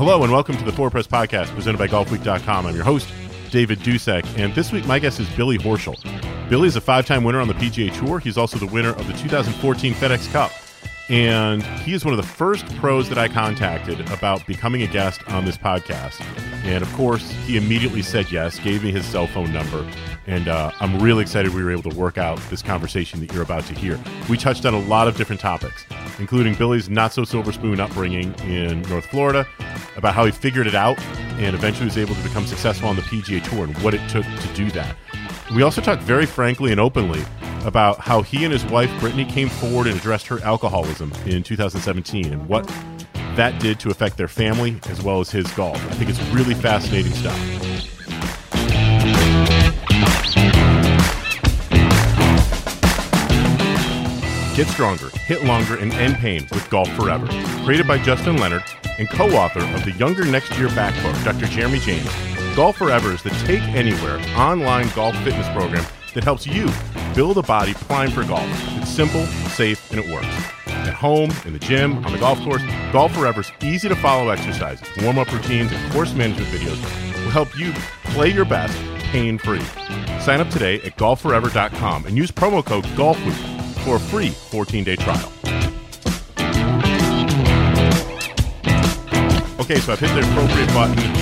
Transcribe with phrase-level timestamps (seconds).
[0.00, 2.64] Hello and welcome to the Forward Press Podcast presented by GolfWeek.com.
[2.64, 3.12] I'm your host,
[3.50, 5.94] David Dusek, and this week my guest is Billy Horschel.
[6.48, 8.18] Billy is a five-time winner on the PGA Tour.
[8.18, 10.52] He's also the winner of the 2014 FedEx Cup
[11.10, 15.20] and he is one of the first pros that I contacted about becoming a guest
[15.28, 16.24] on this podcast.
[16.64, 19.84] And of course, he immediately said yes, gave me his cell phone number,
[20.28, 23.42] and uh, I'm really excited we were able to work out this conversation that you're
[23.42, 23.98] about to hear.
[24.28, 25.84] We touched on a lot of different topics,
[26.20, 29.48] including Billy's not so silver spoon upbringing in North Florida,
[29.96, 30.98] about how he figured it out
[31.40, 34.24] and eventually was able to become successful on the PGA Tour and what it took
[34.24, 34.94] to do that.
[35.54, 37.24] We also talked very frankly and openly
[37.64, 42.32] about how he and his wife, Brittany, came forward and addressed her alcoholism in 2017
[42.32, 42.66] and what
[43.34, 45.76] that did to affect their family as well as his golf.
[45.90, 47.36] I think it's really fascinating stuff.
[54.54, 57.26] Get stronger, hit longer, and end pain with Golf Forever.
[57.64, 58.62] Created by Justin Leonard
[58.98, 61.46] and co author of the Younger Next Year Back book, Dr.
[61.46, 62.08] Jeremy James,
[62.56, 65.84] Golf Forever is the take anywhere online golf fitness program
[66.14, 66.68] that helps you
[67.14, 68.48] build a body primed for golf.
[68.78, 70.26] It's simple, safe, and it works.
[70.66, 72.62] At home, in the gym, on the golf course,
[72.92, 76.80] Golf Forever's easy to follow exercises, warm up routines, and course management videos
[77.24, 77.72] will help you
[78.12, 78.76] play your best
[79.12, 79.62] pain free.
[80.20, 84.96] Sign up today at golfforever.com and use promo code GOLFWEEK for a free 14 day
[84.96, 85.32] trial.
[89.60, 91.19] Okay, so I've hit the appropriate button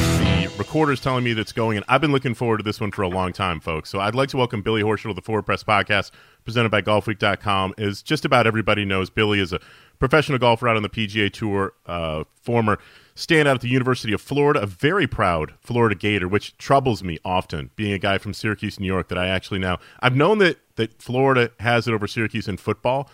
[0.58, 3.08] recorder's telling me that's going, and I've been looking forward to this one for a
[3.08, 3.88] long time, folks.
[3.90, 6.10] So I'd like to welcome Billy Horschel to the Forward Press Podcast,
[6.44, 7.74] presented by GolfWeek.com.
[7.78, 9.60] As just about everybody knows, Billy is a
[9.98, 12.78] professional golfer out on the PGA Tour, uh, former
[13.14, 17.70] standout at the University of Florida, a very proud Florida Gator, which troubles me often,
[17.76, 21.00] being a guy from Syracuse, New York, that I actually now I've known that that
[21.00, 23.08] Florida has it over Syracuse in football.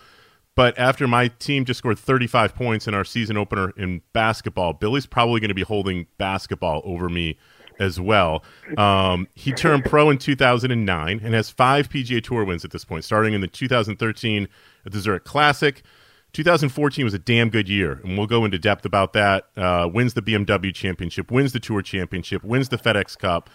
[0.55, 5.05] But after my team just scored 35 points in our season opener in basketball, Billy's
[5.05, 7.37] probably going to be holding basketball over me
[7.77, 8.41] as well.
[8.77, 13.03] Um, he turned pro in 2009 and has five PGA Tour wins at this point,
[13.03, 14.47] starting in the 2013
[14.85, 15.83] at the Zurich Classic.
[16.31, 19.47] 2014 was a damn good year, and we'll go into depth about that.
[19.55, 23.49] Uh, wins the BMW Championship, wins the Tour Championship, wins the FedEx Cup.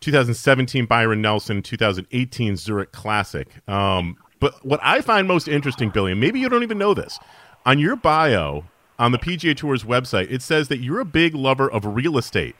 [0.00, 3.48] 2017 Byron Nelson, 2018 Zurich Classic.
[3.68, 7.18] Um, but what I find most interesting, Billy, and maybe you don't even know this,
[7.64, 8.64] on your bio
[8.98, 12.56] on the PGA Tour's website, it says that you're a big lover of real estate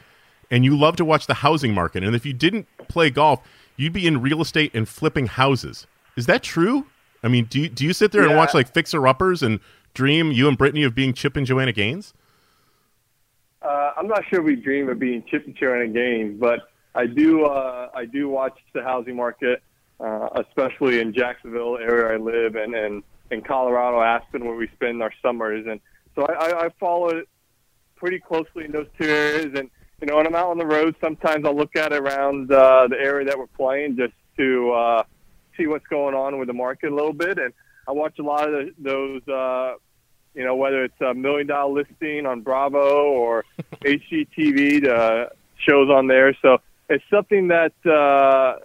[0.51, 2.03] and you love to watch the housing market.
[2.03, 3.41] And if you didn't play golf,
[3.77, 5.87] you'd be in real estate and flipping houses.
[6.17, 6.87] Is that true?
[7.23, 8.29] I mean, do you, do you sit there yeah.
[8.29, 9.61] and watch like fixer uppers and
[9.95, 12.15] dream you and Brittany of being Chip and Joanna Gaines?
[13.63, 16.61] Uh, I'm not sure we dream of being Chip and Joanna Gaines, but
[16.95, 17.45] I do.
[17.45, 19.63] Uh, I do watch the housing market
[20.03, 25.03] uh, especially in Jacksonville area I live and and in Colorado, Aspen, where we spend
[25.03, 25.65] our summers.
[25.69, 25.81] And
[26.17, 27.29] so I, I follow it
[27.97, 29.53] pretty closely in those two areas.
[29.55, 32.51] And you know, when I'm out on the road, sometimes I'll look at it around
[32.51, 35.03] uh, the area that we're playing just to uh,
[35.57, 37.39] see what's going on with the market a little bit.
[37.39, 37.53] And
[37.87, 39.29] I watch a lot of the, those.
[39.29, 39.75] Uh,
[40.33, 43.45] you know, whether it's a million dollar listing on Bravo or
[43.85, 46.37] HGTV, the shows on there.
[46.41, 48.65] So it's something that uh,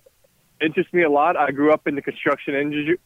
[0.66, 1.38] interests me a lot.
[1.38, 2.56] I grew up in the construction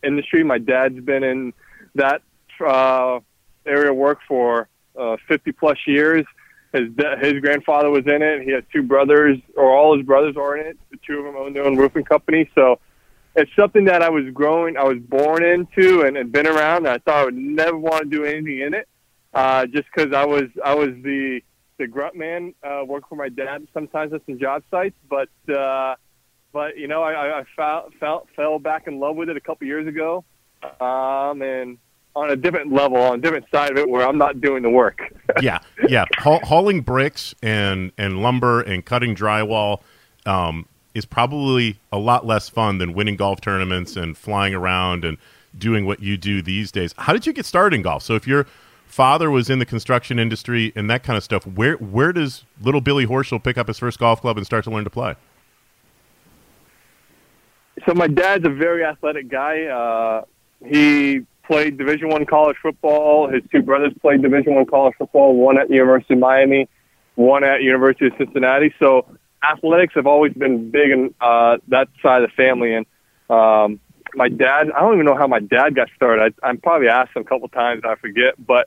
[0.04, 0.44] industry.
[0.44, 1.54] My dad's been in
[1.96, 2.22] that
[2.66, 3.20] uh,
[3.66, 6.26] area of work for uh, 50 plus years.
[6.72, 6.90] His
[7.20, 8.44] his grandfather was in it.
[8.44, 10.78] He has two brothers, or all his brothers are in it.
[10.92, 12.50] The two of them own their own roofing company.
[12.54, 12.80] So
[13.36, 16.86] it's something that I was growing, I was born into, and, and been around.
[16.86, 18.88] And I thought I would never want to do anything in it,
[19.34, 21.42] uh, just because I was I was the
[21.80, 25.30] the grunt man, uh, working for my dad sometimes at some job sites, but.
[25.52, 25.96] Uh,
[26.52, 29.68] but you know, I, I fell, fell fell back in love with it a couple
[29.68, 30.24] years ago,
[30.82, 31.78] um, and
[32.16, 34.70] on a different level, on a different side of it, where I'm not doing the
[34.70, 35.02] work.
[35.42, 39.82] yeah, yeah, Haul, hauling bricks and and lumber and cutting drywall
[40.26, 45.18] um, is probably a lot less fun than winning golf tournaments and flying around and
[45.58, 46.94] doing what you do these days.
[46.98, 48.04] How did you get started in golf?
[48.04, 48.46] So if your
[48.86, 52.82] father was in the construction industry and that kind of stuff, where where does little
[52.82, 55.16] Billy Horschel pick up his first golf club and start to learn to play?
[57.86, 59.66] So my dad's a very athletic guy.
[59.66, 60.24] Uh,
[60.66, 63.28] he played Division One college football.
[63.30, 65.36] His two brothers played Division One college football.
[65.36, 66.70] One at the University of Miami,
[67.16, 68.74] one at University of Cincinnati.
[68.80, 69.06] So
[69.44, 72.76] athletics have always been big in uh, that side of the family.
[72.76, 72.86] And
[73.30, 73.80] um,
[74.14, 76.34] my dad, I don't even know how my dad got started.
[76.44, 77.84] I, I'm probably asked him a couple times.
[77.86, 78.66] I forget, but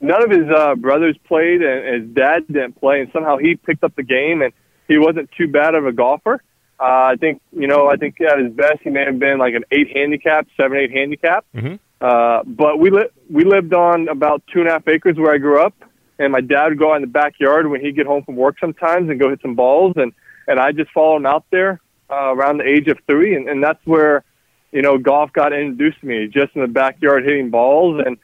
[0.00, 3.00] none of his uh, brothers played, and his dad didn't play.
[3.00, 4.52] And somehow he picked up the game, and
[4.88, 6.42] he wasn't too bad of a golfer.
[6.80, 7.88] Uh, I think you know.
[7.88, 10.90] I think at his best, he may have been like an eight handicap, seven eight
[10.90, 11.44] handicap.
[11.54, 11.78] Mhm.
[12.00, 15.38] Uh, but we li- we lived on about two and a half acres where I
[15.38, 15.74] grew up,
[16.18, 18.56] and my dad would go out in the backyard when he'd get home from work
[18.58, 20.12] sometimes and go hit some balls, and
[20.48, 21.80] and I just followed him out there
[22.10, 24.24] uh, around the age of three, and, and that's where
[24.72, 28.18] you know golf got introduced to me, just in the backyard hitting balls, and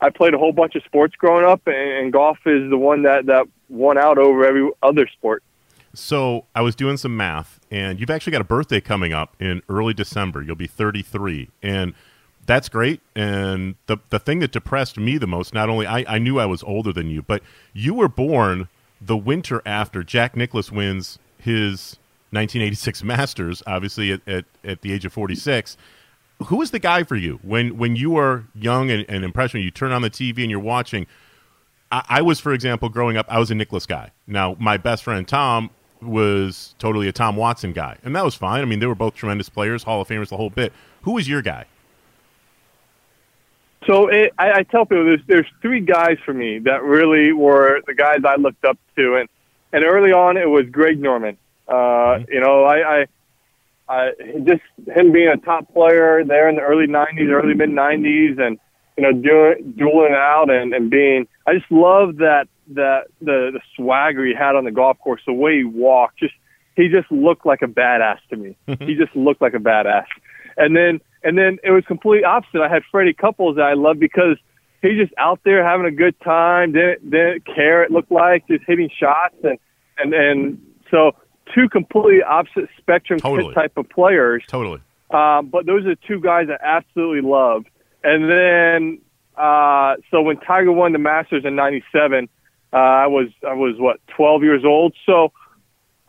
[0.00, 3.04] I played a whole bunch of sports growing up, and, and golf is the one
[3.04, 5.42] that that won out over every other sport.
[5.94, 9.62] So I was doing some math, and you've actually got a birthday coming up in
[9.68, 10.42] early December.
[10.42, 11.94] You'll be 33, and
[12.46, 13.00] that's great.
[13.14, 16.46] And the the thing that depressed me the most, not only I, I knew I
[16.46, 17.42] was older than you, but
[17.72, 18.68] you were born
[19.00, 21.96] the winter after Jack Nicklaus wins his
[22.30, 25.76] 1986 Masters, obviously at, at, at the age of 46.
[26.46, 29.64] Who was the guy for you when when you were young and, and impressionable?
[29.64, 31.06] You turn on the TV and you're watching.
[31.92, 34.10] I, I was, for example, growing up, I was a Nicklaus guy.
[34.26, 35.70] Now, my best friend Tom
[36.04, 38.62] was totally a Tom Watson guy, and that was fine.
[38.62, 40.72] I mean, they were both tremendous players, Hall of Famers, the whole bit.
[41.02, 41.66] Who was your guy?
[43.86, 47.80] So it, I, I tell people there's there's three guys for me that really were
[47.86, 49.28] the guys I looked up to, and
[49.72, 51.36] and early on it was Greg Norman.
[51.68, 53.06] Uh, You know, I, I
[53.88, 54.10] I
[54.44, 58.58] just him being a top player there in the early '90s, early mid '90s, and
[58.96, 61.28] you know doing dueling out and and being.
[61.46, 65.32] I just love that that the the swagger he had on the golf course, the
[65.32, 66.18] way he walked.
[66.18, 66.34] Just
[66.76, 68.56] he just looked like a badass to me.
[68.66, 70.06] he just looked like a badass.
[70.56, 72.60] And then and then it was completely opposite.
[72.60, 74.36] I had Freddie Couples that I loved because
[74.82, 77.82] he just out there having a good time, didn't didn't care.
[77.82, 79.58] It looked like just hitting shots and
[79.98, 81.12] and and so
[81.54, 83.54] two completely opposite spectrum Totally.
[83.54, 84.44] type of players.
[84.46, 84.80] Totally.
[85.10, 87.68] Um, but those are two guys I absolutely loved.
[88.02, 89.00] And then,
[89.36, 92.28] uh, so when Tiger won the Masters in '97,
[92.74, 94.94] uh, I was I was what 12 years old.
[95.06, 95.32] So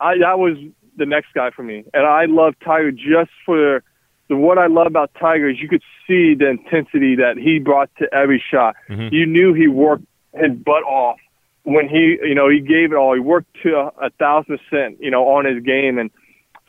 [0.00, 0.56] I that was
[0.96, 1.84] the next guy for me.
[1.94, 3.82] And I love Tiger just for
[4.28, 7.90] the what I love about Tiger is you could see the intensity that he brought
[7.98, 8.74] to every shot.
[8.88, 9.12] Mhm.
[9.12, 10.04] You knew he worked
[10.34, 11.18] his butt off
[11.62, 13.14] when he, you know, he gave it all.
[13.14, 16.10] He worked to a, a thousand percent, you know, on his game, and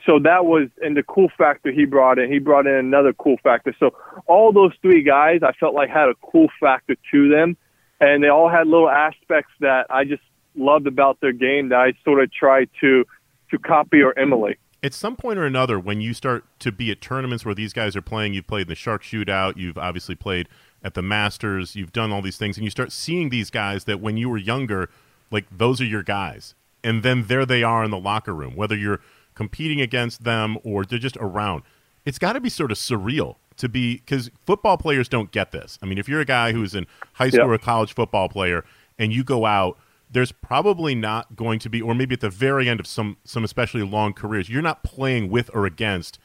[0.05, 2.31] so that was and the cool factor he brought in.
[2.31, 3.75] He brought in another cool factor.
[3.79, 3.95] So
[4.27, 7.57] all those three guys, I felt like had a cool factor to them,
[7.99, 10.23] and they all had little aspects that I just
[10.55, 13.05] loved about their game that I sort of tried to
[13.51, 14.57] to copy or emulate.
[14.83, 17.95] At some point or another, when you start to be at tournaments where these guys
[17.95, 20.49] are playing, you've played in the Shark Shootout, you've obviously played
[20.83, 24.01] at the Masters, you've done all these things, and you start seeing these guys that
[24.01, 24.89] when you were younger,
[25.31, 26.53] like those are your guys.
[26.83, 29.01] And then there they are in the locker room, whether you're
[29.33, 31.63] competing against them or they're just around.
[32.05, 35.77] It's got to be sort of surreal to be because football players don't get this.
[35.81, 37.62] I mean, if you're a guy who's in high school Yep.
[37.62, 38.63] or college football player
[38.98, 39.77] and you go out,
[40.09, 43.44] there's probably not going to be, or maybe at the very end of some some
[43.44, 46.18] especially long careers, you're not playing with or against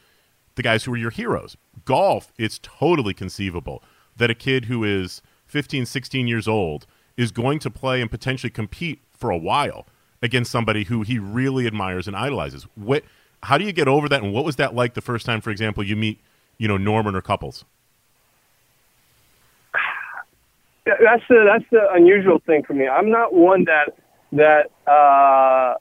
[0.55, 1.57] the guys who are your heroes.
[1.83, 3.83] Golf, it's totally conceivable
[4.15, 6.85] that a kid who is 15, 16 years old
[7.17, 9.85] is going to play and potentially compete for a while
[10.21, 12.63] against somebody who he really admires and idolizes.
[12.75, 13.03] What
[13.43, 15.49] how do you get over that and what was that like the first time for
[15.49, 16.21] example you meet,
[16.57, 17.65] you know, Norman or Couples?
[20.85, 22.87] That's the that's the unusual thing for me.
[22.87, 23.95] I'm not one that
[24.33, 25.75] that uh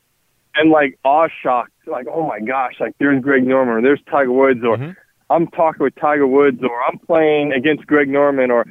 [0.60, 4.30] am like awe shocked, like oh my gosh, like there's Greg Norman or there's Tiger
[4.30, 4.96] Woods or Mhm.
[5.28, 8.64] I'm talking with Tiger Woods or I'm playing against Greg Norman or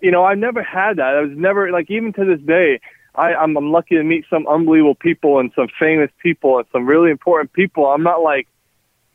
[0.00, 1.14] you know I've never had that.
[1.14, 2.80] I was never like even to this day.
[3.14, 6.86] I, I'm, I'm lucky to meet some unbelievable people and some famous people and some
[6.86, 7.86] really important people.
[7.86, 8.46] I'm not like,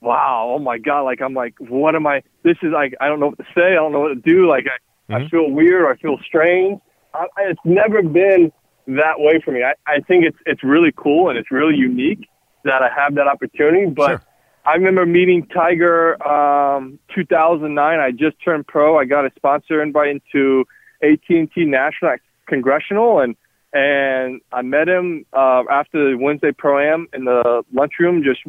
[0.05, 2.21] wow, oh my god, like I'm like, what am I?
[2.43, 3.71] This is like I don't know what to say.
[3.71, 4.47] I don't know what to do.
[4.47, 5.29] Like I, I Mhm.
[5.31, 6.79] feel weird I feel strange.
[7.13, 8.51] I, I- it's never been
[8.87, 9.63] that way for me.
[9.63, 12.27] I, I think it's it's really cool and it's really unique
[12.63, 13.87] that I have that opportunity.
[13.87, 14.21] But Sure.
[14.67, 17.99] I remember meeting Tiger um, 2009.
[17.99, 18.97] I just turned pro.
[18.97, 20.65] I got a sponsor invite into
[21.03, 23.35] AT&T National at Congressional and
[23.73, 28.23] and I met him uh, after the Wednesday Pro Am in the lunchroom.
[28.23, 28.39] Just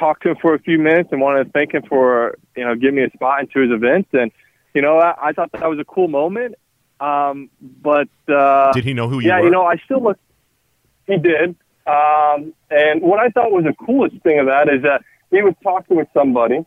[0.00, 2.74] talked to him for a few minutes and wanted to thank him for you know
[2.74, 4.08] giving me a spot into his event.
[4.12, 4.32] And
[4.74, 6.56] you know I, I thought that was a cool moment.
[6.98, 9.44] Um, but uh, Did he know who you yeah, were?
[9.44, 10.18] you know I still look.
[11.06, 11.54] He did.
[11.86, 15.54] Um, and what I thought was the coolest thing of that is that he was
[15.62, 16.64] talking with somebody,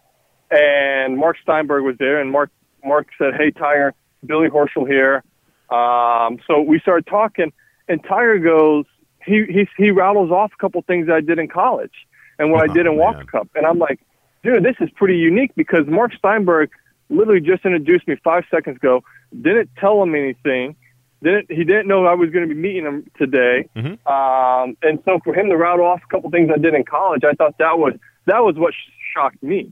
[0.50, 2.52] and Mark Steinberg was there, and Mark
[2.86, 3.94] Mark said, "Hey, Tiger,
[4.26, 5.24] Billy Horschel here."
[5.70, 7.52] Um, so we started talking,
[7.88, 8.86] and Tiger goes,
[9.26, 11.94] he he he rattles off a couple things I did in college
[12.40, 13.24] and what Oh, I did in Walker.
[13.26, 14.00] Cup, and I'm like,
[14.44, 16.70] dude, this is pretty unique because Mark Steinberg
[17.10, 19.04] literally just introduced me five seconds ago.
[19.42, 20.76] Didn't tell him anything.
[21.22, 23.68] Didn't he didn't know I was going to be meeting him today.
[23.76, 23.98] Mhm.
[24.08, 27.24] Um, and so for him to rattle off a couple things I did in college,
[27.24, 27.94] I thought that was
[28.26, 29.72] that was what sh- shocked me,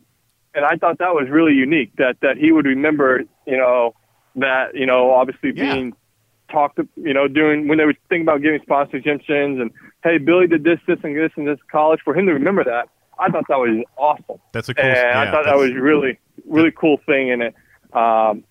[0.56, 3.94] and I thought that was really unique that that he would remember, you know,
[4.38, 5.74] that you know obviously Yeah.
[5.74, 5.94] being
[6.52, 8.62] talked, to, you know, doing when they were thinking about giving
[8.94, 9.72] exemptions and
[10.04, 12.00] hey, Billy did this, this, and this, and this college.
[12.04, 12.90] For him to remember that,
[13.20, 14.84] I thought that was awesome That's a cool.
[14.84, 17.56] and yeah, I thought that was really, really cool thing in it.
[17.94, 18.44] Um,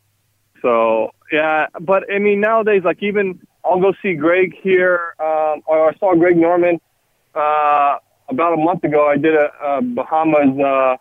[0.62, 5.88] so yeah, but I mean nowadays, like even I'll go see Greg here, um, or
[5.90, 6.80] I saw Greg Norman
[7.34, 7.96] uh,
[8.28, 9.06] about a month ago.
[9.08, 10.96] I did a, a Bahamas uh,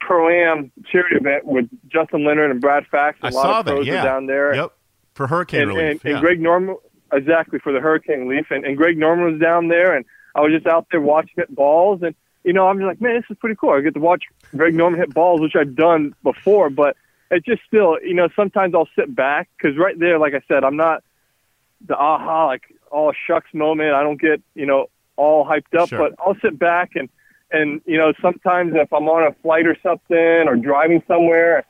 [0.00, 3.18] pro am charity event with Justin Leonard and Brad Fax.
[3.22, 3.70] I A lot saw of that.
[3.72, 4.02] pros Yeah.
[4.02, 4.72] were down there Yep.
[5.14, 5.90] For hurricane and, relief.
[5.90, 6.10] and, yeah.
[6.12, 6.76] and Greg Norman
[7.12, 10.04] exactly for the hurricane relief, and, and Greg Norman was down there, and
[10.34, 12.14] I was just out there watching hit balls, and
[12.44, 13.70] you know I'm just like, man, this is pretty cool.
[13.70, 14.24] I get to watch
[14.56, 16.96] Greg Norman hit balls, which I've done before, but
[17.30, 20.64] it's just still, you know, sometimes I'll sit back because right there, like I said,
[20.64, 21.02] I'm not
[21.86, 23.94] the aha like oh shucks moment.
[23.94, 25.98] I don't get you know all hyped up, Sure.
[25.98, 27.08] but I'll sit back and
[27.50, 31.64] and you know sometimes if I'm on a flight or something or driving somewhere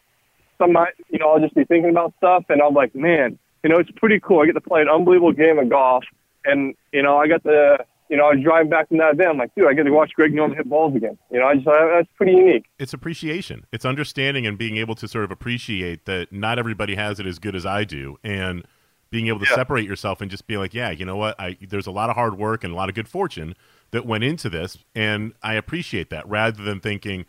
[0.62, 3.70] some might, you know, I'll just be thinking about stuff, and I'm like, man, you
[3.70, 4.40] know, it's pretty cool.
[4.42, 6.04] I get to play an unbelievable game of golf,
[6.44, 7.78] and you know, I got the,
[8.08, 9.30] you know, I was driving back from that event.
[9.30, 11.16] I'm like, dude, I get to watch Greg Norman hit balls again.
[11.30, 12.64] You know, I just thought that's pretty unique.
[12.78, 13.64] it's appreciation.
[13.72, 17.38] It's understanding and being able to sort of appreciate that not everybody has it as
[17.38, 18.64] good as I do, and
[19.10, 19.54] being able to Yeah.
[19.56, 21.38] separate yourself and just be like, yeah, you know what?
[21.38, 23.54] I there's a lot of hard work and a lot of good fortune
[23.90, 27.26] that went into this, and I appreciate that rather than thinking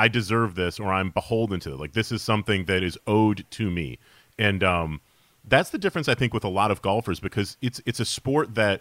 [0.00, 1.78] I deserve this or I'm beholden to it.
[1.78, 3.98] Like this is something that is owed to me,
[4.38, 5.00] and um,
[5.46, 8.54] that's the difference I think with a lot of golfers because it's it's a sport
[8.54, 8.80] that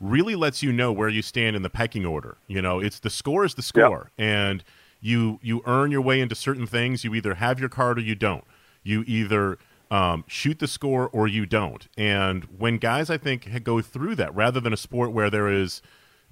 [0.00, 2.36] really lets you know where you stand in the pecking order.
[2.46, 4.62] You know, it's the score is the score, and
[5.00, 7.02] you you earn your way into certain things.
[7.02, 8.44] You either have your card or you don't.
[8.84, 9.58] You either
[9.90, 11.88] um, shoot the score or you don't.
[11.98, 15.82] And when guys, I think, go through that, rather than a sport where there is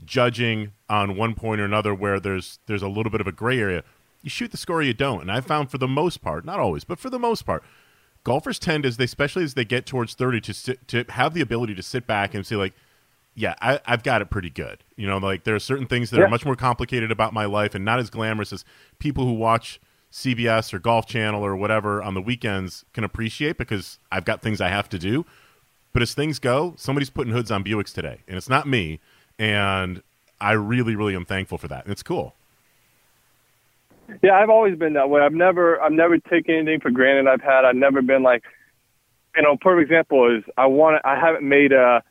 [0.05, 3.59] judging on one point or another, where there's there's a little bit of a gray
[3.59, 3.83] area,
[4.29, 5.23] you shoot the score or you don't.
[5.23, 7.63] And I found for the most part, not always, but for the most part,
[8.25, 11.41] golfers tend as they, especially as they get towards thirty, to sit, to have the
[11.41, 12.75] ability to sit back and say like,
[13.35, 14.85] yeah, I, I've got it pretty good.
[14.97, 16.25] You know, like there are certain things that Yeah.
[16.25, 18.65] are much more complicated about my life and not as glamorous as
[18.99, 19.81] people who watch
[20.13, 24.61] CBS or Golf Channel or whatever on the weekends can appreciate because I've got things
[24.61, 25.25] I have to do.
[25.93, 29.01] But as things go, somebody's putting hoods on Buicks today, and it's not me.
[29.39, 30.03] And
[30.41, 31.85] I really, really am thankful for that.
[31.85, 32.35] And it's cool.
[34.23, 35.21] Yeah, I've always been that way.
[35.21, 37.29] I've never, I've never taken anything for granted.
[37.29, 38.43] I've had, I've never been like,
[39.37, 42.03] you know, perfect example is I want, I haven't made a,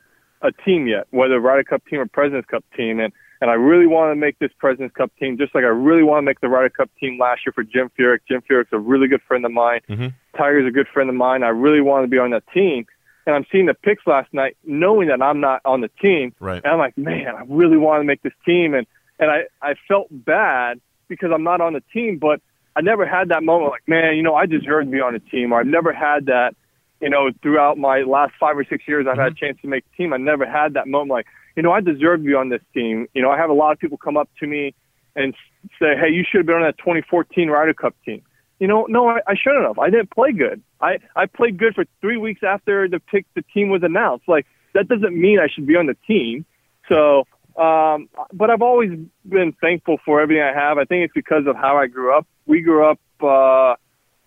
[0.42, 3.86] a team yet, whether Ryder Cup team or President's Cup team, and and I really
[3.86, 6.50] want to make this President's Cup team, just like I really want to make the
[6.50, 8.20] Ryder Cup team last year for Jim Furyk.
[8.28, 9.82] Jim Furyk's a really good friend of mine.
[9.88, 10.14] Mhm.
[10.36, 11.44] Tiger's a good friend of mine.
[11.44, 12.86] I really want to be on that team,
[13.26, 16.34] and I'm seeing the picks last night, knowing that I'm not on the team.
[16.40, 16.62] Right.
[16.64, 18.88] And I'm like, man, I really want to make this team, and
[19.20, 22.42] and I I felt bad because I'm not on the team, but
[22.76, 25.20] I never had that moment like, man, you know, I deserve to be on a
[25.20, 26.56] team, or I've never had that,
[27.02, 29.46] you know, throughout my last five or six years, I've had a mm-hmm.
[29.46, 30.14] chance to make a team.
[30.14, 33.08] I never had that moment like, you know, I deserve to be on this team.
[33.14, 34.76] You know, I have a lot of people come up to me
[35.16, 35.34] and
[35.80, 38.22] say, hey, you should have been on that 2014 Ryder Cup team.
[38.60, 39.80] You know, no, I, I shouldn't have.
[39.80, 40.62] I didn't play good.
[40.80, 44.28] I, I played good for three weeks after the pick, the team was announced.
[44.28, 46.46] Like, that doesn't mean I should be on the team.
[46.88, 47.26] So,
[47.58, 48.92] um, but I've always
[49.28, 50.78] been thankful for everything I have.
[50.78, 52.28] I think it's because of how I grew up.
[52.46, 53.76] We grew up, uh,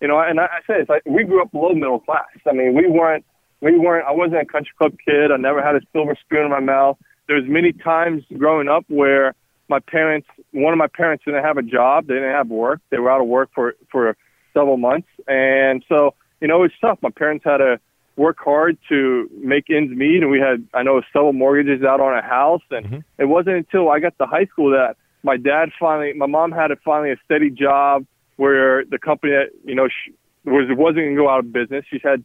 [0.01, 2.25] you know, and I, I say it's like we grew up below middle class.
[2.45, 3.25] I mean, we weren't,
[3.61, 4.05] we weren't.
[4.05, 5.31] I wasn't a country club kid.
[5.31, 6.97] I never had a silver spoon in my mouth.
[7.27, 9.33] There's many times growing up where
[9.69, 12.07] my parents, one of my parents didn't have a job.
[12.07, 12.81] They didn't have work.
[12.89, 14.17] They were out of work for for
[14.53, 16.99] several months, and so you know it's tough.
[17.01, 17.79] My parents had to
[18.21, 22.17] work hard to make ends meet, and we had I know several mortgages out on
[22.17, 26.13] a house, and it wasn't until I got to high school that my dad finally,
[26.13, 28.05] my mom had a finally a steady job
[28.37, 30.13] where the company that you know she,
[30.45, 31.83] was wasn't going to go out of business.
[31.91, 32.23] She had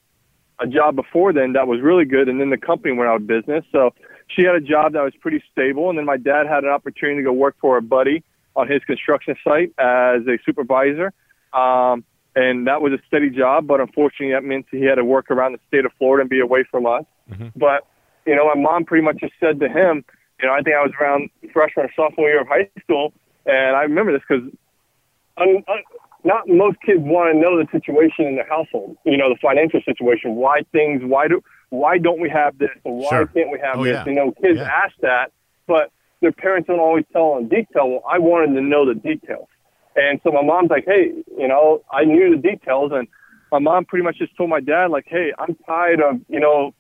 [0.58, 3.26] a job before then that was really good, and then the company went out of
[3.26, 3.64] business.
[3.72, 3.90] So
[4.28, 7.20] she had a job that was pretty stable, and then my dad had an opportunity
[7.20, 8.22] to go work for a buddy
[8.54, 11.12] on his construction site as a supervisor.
[11.52, 12.04] Um,
[12.36, 15.52] and that was a steady job, but unfortunately that meant he had to work around
[15.52, 17.42] the state of Florida and be away from mm-hmm.
[17.46, 17.52] us.
[17.56, 17.86] But,
[18.26, 20.04] you know, my mom pretty much just said to him,
[20.40, 23.12] you know, I think I was around freshman or sophomore year of high school,
[23.46, 24.44] and I remember this because
[25.38, 25.78] un, un,
[26.24, 28.96] not most kids want to know the situation in their household.
[29.04, 30.34] You know, the financial situation.
[30.34, 31.02] Why things?
[31.04, 31.42] Why do?
[31.70, 32.68] Why don't we have this?
[32.84, 33.26] And why Sure.
[33.28, 33.94] can't we have Oh, this?
[33.94, 34.04] yeah.
[34.04, 34.70] You know, kids Yeah.
[34.84, 35.32] ask that,
[35.66, 35.90] but
[36.20, 37.88] their parents don't always tell them in detail.
[37.88, 39.48] Well, I wanted to know the details,
[39.96, 43.08] and so my mom's like, "Hey, you know, I knew the details," and
[43.50, 46.74] my mom pretty much just told my dad, like, "Hey, I'm tired of you know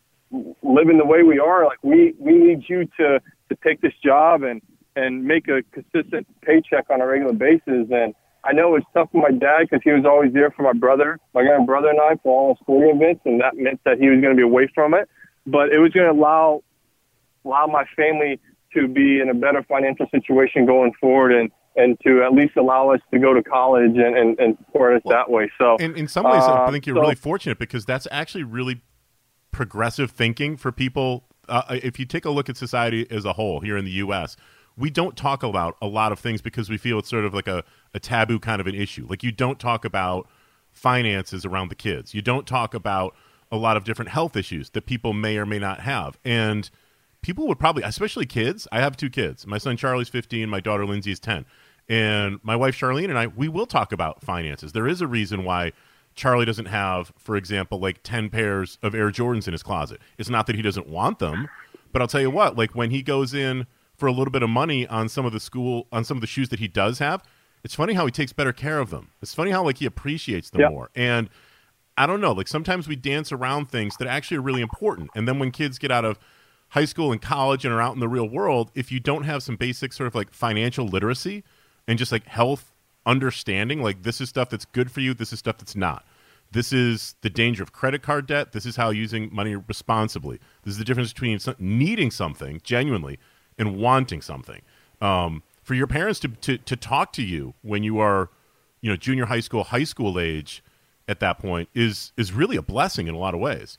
[0.62, 1.64] living the way we are.
[1.64, 4.60] Like, we we need you to to take this job and
[4.94, 9.22] and make a consistent paycheck on a regular basis." And I know it's tough for
[9.22, 12.14] my dad because he was always there for my brother, my younger brother and I
[12.22, 14.94] for all sporting events, and that meant that he was going to be away from
[14.94, 15.08] it.
[15.46, 16.62] But it was going to allow
[17.44, 18.40] allow my family
[18.74, 22.90] to be in a better financial situation going forward, and and to at least allow
[22.90, 25.50] us to go to college and and, and support us that way.
[25.58, 28.44] So In, in some ways, I Um, think you're so- really fortunate because that's actually
[28.44, 28.80] really
[29.52, 31.24] progressive thinking for people.
[31.48, 34.36] Uh, if you take a look at society as a whole here in the U.S.,
[34.76, 37.48] we don't talk about a lot of things because we feel it's sort of like
[37.48, 37.62] a,
[37.94, 39.06] a taboo kind of an issue.
[39.08, 40.28] Like you don't talk about
[40.72, 42.12] finances around the kids.
[42.14, 43.14] You don't talk about
[43.50, 46.18] a lot of different health issues that people may or may not have.
[46.24, 46.68] And
[47.22, 48.66] people would probably, especially kids.
[48.72, 49.46] I have two kids.
[49.46, 51.46] My son Charlie's 15, my daughter Lindsay is 10.
[51.88, 54.72] And my wife Charlene and I, we will talk about finances.
[54.72, 55.72] There is a reason why
[56.14, 60.00] Charlie doesn't have, for example, like 10 pairs of Air Jordans in his closet.
[60.18, 61.48] It's not that he doesn't want them,
[61.92, 63.66] but I'll tell you what, like when he goes in
[63.96, 66.26] for a little bit of money on some of the school, on some of the
[66.26, 67.22] shoes that he does have,
[67.62, 69.10] it's funny how he takes better care of them.
[69.22, 70.68] It's funny how like he appreciates them Yeah.
[70.68, 70.90] more.
[70.94, 71.28] And
[71.98, 75.10] I don't know, like sometimes we dance around things that actually are really important.
[75.14, 76.18] And then when kids get out of
[76.70, 79.42] high school and college and are out in the real world, if you don't have
[79.42, 81.42] some basic sort of like financial literacy
[81.88, 82.72] and just like health
[83.04, 86.04] understanding, like this is stuff that's good for you, this is stuff that's not.
[86.52, 88.52] This is the danger of credit card debt.
[88.52, 90.38] This is how using money responsibly.
[90.62, 93.18] This is the difference between needing something genuinely
[93.58, 94.62] and wanting something.
[95.00, 98.30] Um, for your parents to, to, to talk to you when you are,
[98.80, 100.62] you know, junior high school, high school age
[101.08, 103.78] at that point is is really a blessing in a lot of ways.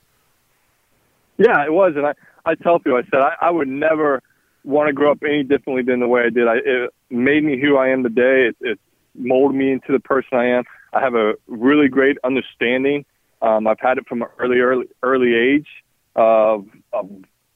[1.37, 2.13] Yeah, it was, and I
[2.45, 4.21] I tell people I said I, I would never
[4.67, 6.47] want to grow up any differently than the way I did.
[6.47, 8.49] I it made me who I am today.
[8.49, 8.79] It, it
[9.15, 10.63] molded me into the person I am.
[10.93, 13.05] I have a really great understanding.
[13.41, 15.67] Um, I've had it from an early early early age
[16.15, 17.09] of, of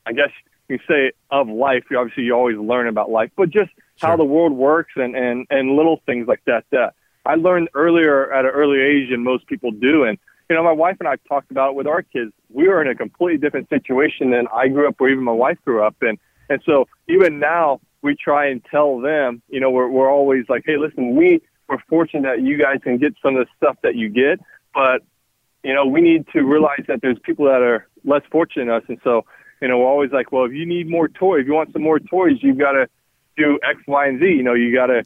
[0.05, 0.29] I guess
[0.69, 1.83] you can say of life.
[1.91, 5.45] You obviously you always learn about life, but just how the world works and and
[5.49, 6.93] and little things like that that
[7.25, 10.05] I learned earlier at an early age than most people do.
[10.05, 10.17] And
[10.49, 12.31] you know, my wife and I talked about it with our kids.
[12.49, 15.57] We were in a completely different situation than I grew up, or even my wife
[15.65, 16.17] grew up in.
[16.51, 20.63] And so even now, we try and tell them, you know, we're we're always like,
[20.65, 23.95] hey, listen, we we're fortunate that you guys can get some of the stuff that
[23.95, 24.39] you get,
[24.73, 25.01] but
[25.63, 28.83] you know, we need to realize that there's people that are less fortunate than us,
[28.89, 29.25] and so
[29.61, 31.83] you know, we're always like, well, if you need more toys, if you want some
[31.83, 32.89] more toys, you've got to
[33.37, 34.25] do X, Y, and Z.
[34.25, 35.03] You know, you got to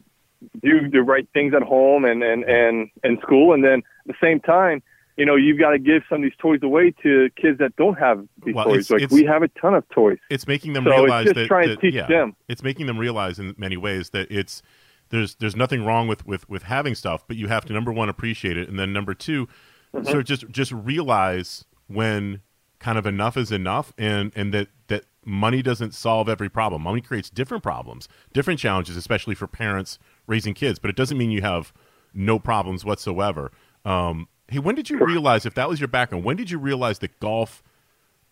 [0.62, 4.14] do the right things at home and and and and school, and then at the
[4.20, 4.82] same time,
[5.16, 7.98] you know, you've got to give some of these toys away to kids that don't
[7.98, 8.76] have these Well, toys.
[8.76, 10.18] it's- Like it's- we have a ton of toys.
[10.30, 12.36] It's making them So it's realize just that, trying to teach yeah, them.
[12.48, 14.62] It's making them realize in many ways that it's
[15.10, 18.08] there's there's nothing wrong with with with having stuff, but you have to number one
[18.08, 19.48] appreciate it, and then number 2
[19.94, 20.04] Mm-hmm.
[20.04, 22.40] sort of just just realize when
[22.80, 26.82] kind of enough is enough, and and that that money doesn't solve every problem.
[26.82, 30.78] Money creates different problems, different challenges, especially for parents raising kids.
[30.78, 31.72] But it doesn't mean you have
[32.12, 33.50] no problems whatsoever.
[33.84, 36.24] Um, hey, when did you realize if that was your background?
[36.24, 37.62] When did you realize that golf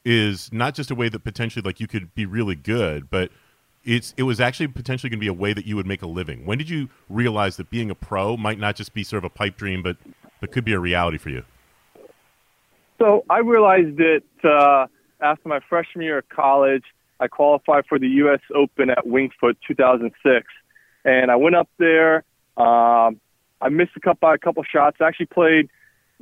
[0.04, 3.30] is not just a way that potentially like you could be really good, but
[3.84, 6.06] it's it was actually potentially going to be a way that you would make a
[6.06, 6.46] living.
[6.46, 9.34] When did you realize that being a pro might not just be sort of a
[9.34, 9.96] pipe dream, but
[10.40, 11.44] but could be a reality for you?
[12.98, 14.86] So I realized that uh,
[15.20, 16.84] after my freshman year of college,
[17.20, 18.40] I qualified for the U.S.
[18.54, 20.46] Open at Wingfoot 2006,
[21.04, 22.24] and I went up there.
[22.56, 23.20] Um,
[23.60, 24.98] I missed a couple a couple shots.
[25.00, 25.68] I actually played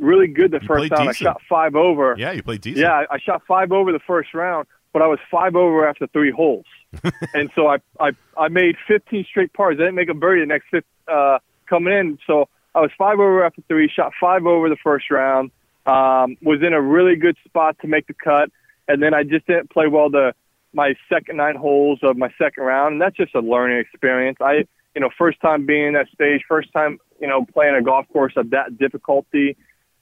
[0.02, 1.06] really good the You first time.
[1.06, 1.28] decent.
[1.28, 2.14] I shot five over.
[2.18, 2.82] Yeah, you played decent.
[2.82, 6.06] Yeah, I, I shot five over the first round, but I was five over after
[6.08, 6.66] three holes,
[7.34, 9.76] and so I I I made 15 straight pars.
[9.78, 13.18] I didn't make a birdie the next fifth uh, coming in, so I was five
[13.18, 13.88] over after three.
[13.88, 15.50] Shot five over the first round.
[15.84, 18.50] Um, was in a really good spot to make the cut,
[18.86, 20.34] and then I just didn't play well the
[20.74, 24.38] my second nine holes of my second round, and that's just a learning experience.
[24.40, 27.82] I you know first time being in that stage, first time you know playing a
[27.82, 29.56] golf course of that difficulty.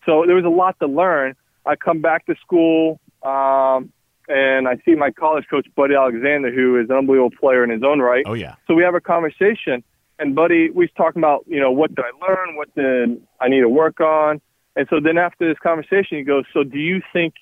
[0.07, 1.35] So there was a lot to learn.
[1.67, 3.93] I come back to school, um,
[4.29, 7.83] and I see my college coach, Buddy Alexander, who is an unbelievable player in his
[7.83, 8.25] own right.
[8.27, 8.55] Oh yeah.
[8.67, 9.83] So we have a conversation,
[10.19, 12.57] and Buddy, we was talking about, you know, what did I learn?
[12.57, 14.41] What did I need to work on?
[14.77, 17.35] And so then after this conversation, he goes, so do you think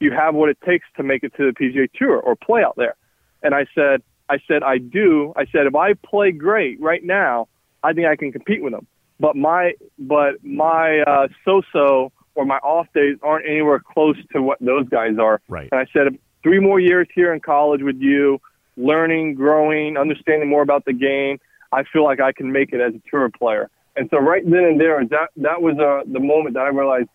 [0.00, 2.76] you have what it takes to make it to the PGA Tour or play out
[2.76, 2.94] there?
[3.42, 5.32] And I said, I said, I do.
[5.36, 7.48] I said, if I play great right now,
[7.82, 8.86] I think I can compete with them.
[9.20, 14.58] But my but my uh, so-so or my off days aren't anywhere close to what
[14.60, 15.40] those guys are.
[15.48, 15.68] Right.
[15.72, 18.40] And I said, three more years here in college with you,
[18.76, 21.38] learning, growing, understanding more about the game.
[21.72, 23.68] I feel like I can make it as a tour player.
[23.96, 27.08] And so right then and there, that that was uh, the moment that I realized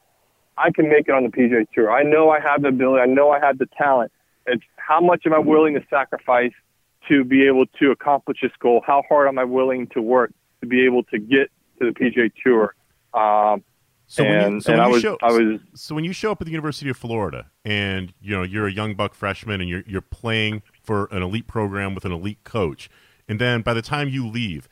[0.58, 1.92] I can make it on the PGA Tour.
[1.92, 3.02] I know I have the ability.
[3.02, 4.12] I know I have the talent.
[4.46, 6.52] It's how much am I willing to sacrifice
[7.08, 8.84] to be able to accomplish this goal?
[8.86, 11.50] How hard am I willing to work to be able to get
[11.86, 12.76] to the PGA Tour?
[13.14, 13.64] Um,
[14.06, 16.14] So when you, and- so and when I was- show, I was- so when you
[16.14, 19.60] show up at the University of Florida and you know you're a young buck freshman
[19.62, 22.90] and you're you're playing for an elite program with an elite coach,
[23.28, 24.68] and then by the time you leave,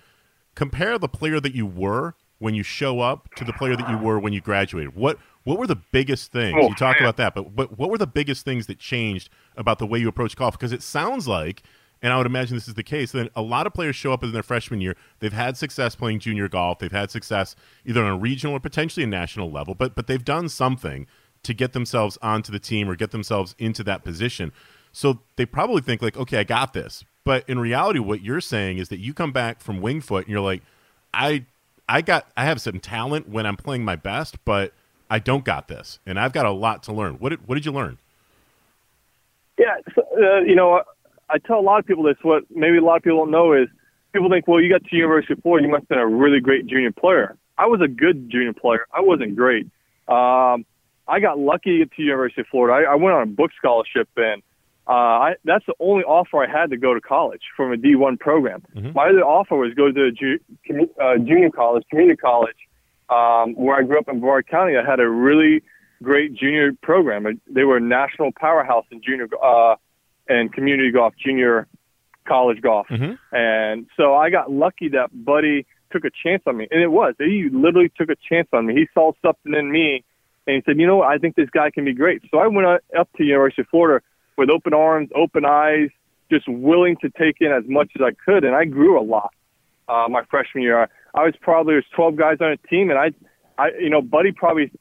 [0.53, 3.97] compare the player that you were when you show up to the player that you
[3.97, 4.95] were when you graduated.
[4.95, 6.57] What what were the biggest things?
[6.61, 7.03] Oh, you talk man.
[7.03, 10.07] about that, but but what were the biggest things that changed about the way you
[10.09, 10.55] approach golf?
[10.57, 11.63] Because it sounds like.
[12.01, 13.11] And I would imagine this is the case.
[13.11, 14.95] Then a lot of players show up in their freshman year.
[15.19, 16.79] They've had success playing junior golf.
[16.79, 20.25] They've had success either on a regional or potentially a national level, but but they've
[20.25, 21.05] done something
[21.43, 24.51] to get themselves onto the team or get themselves into that position.
[24.91, 27.03] So they probably think like, okay, I got this.
[27.23, 30.41] But in reality, what you're saying is that you come back from Wingfoot and you're
[30.41, 30.63] like,
[31.13, 31.45] I
[31.87, 34.73] I got I have some talent when I'm playing my best, but
[35.09, 37.15] I don't got this, and I've got a lot to learn.
[37.15, 37.99] What did what did you learn?
[39.59, 40.81] Yeah, so, uh, you know,
[41.31, 42.17] I tell a lot of people this.
[42.21, 43.67] What maybe a lot of people don't know is
[44.13, 46.39] people think, well, you got to University of Florida, you must have been a really
[46.39, 47.37] great junior player.
[47.57, 48.85] I was a good junior player.
[48.93, 49.67] I wasn't great.
[50.07, 50.65] Um,
[51.07, 52.87] I got lucky to get to University of Florida.
[52.87, 54.41] I, I went on a book scholarship, and
[54.87, 58.19] uh, I, that's the only offer I had to go to college from a D1
[58.19, 58.63] program.
[58.93, 60.39] My other offer was go to a ju-
[60.69, 62.55] commu- uh, junior college, community college,
[63.09, 64.75] um, where I grew up in Broward County.
[64.77, 65.61] I had a really
[66.01, 67.39] great junior program.
[67.47, 69.75] They were a national powerhouse in junior uh,
[70.31, 71.67] and community golf, junior
[72.25, 72.87] college golf.
[73.31, 76.67] And so I got lucky that Buddy took a chance on me.
[76.71, 77.15] And it was.
[77.19, 78.75] He literally took a chance on me.
[78.75, 80.03] He saw something in me
[80.47, 82.21] and he said, you know what, I think this guy can be great.
[82.31, 84.03] So I went up to University of Florida
[84.37, 85.89] with open arms, open eyes,
[86.31, 88.43] just willing to take in as much as I could.
[88.43, 89.33] And I grew a lot
[89.89, 90.89] uh, my freshman year.
[91.13, 93.11] I was probably, there's 12 guys on a team and I,
[93.61, 94.71] I, you know, Buddy probably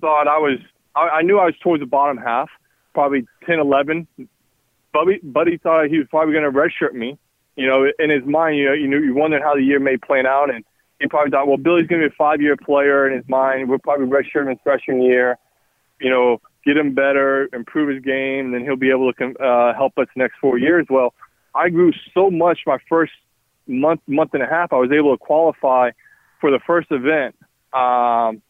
[0.00, 0.58] thought I was,
[0.94, 2.48] I, I knew I was towards the bottom half,
[2.94, 4.06] probably 10, 11.
[4.96, 7.18] Buddy, Buddy thought he was probably going to redshirt me.
[7.56, 9.96] You know, in his mind, you know, you knew you wondered how the year may
[9.98, 10.64] plan out, and
[11.00, 13.68] he probably thought, well, Billy's going to be a five-year player in his mind.
[13.68, 15.36] We'll probably redshirt him his freshman year.
[16.00, 19.74] You know, get him better, improve his game, and then he'll be able to uh,
[19.74, 20.86] help us next four years.
[20.88, 21.12] Well,
[21.54, 23.12] I grew so much my first
[23.66, 24.72] month, month and a half.
[24.72, 25.90] I was able to qualify
[26.40, 27.34] for the first event.
[27.72, 28.42] Um,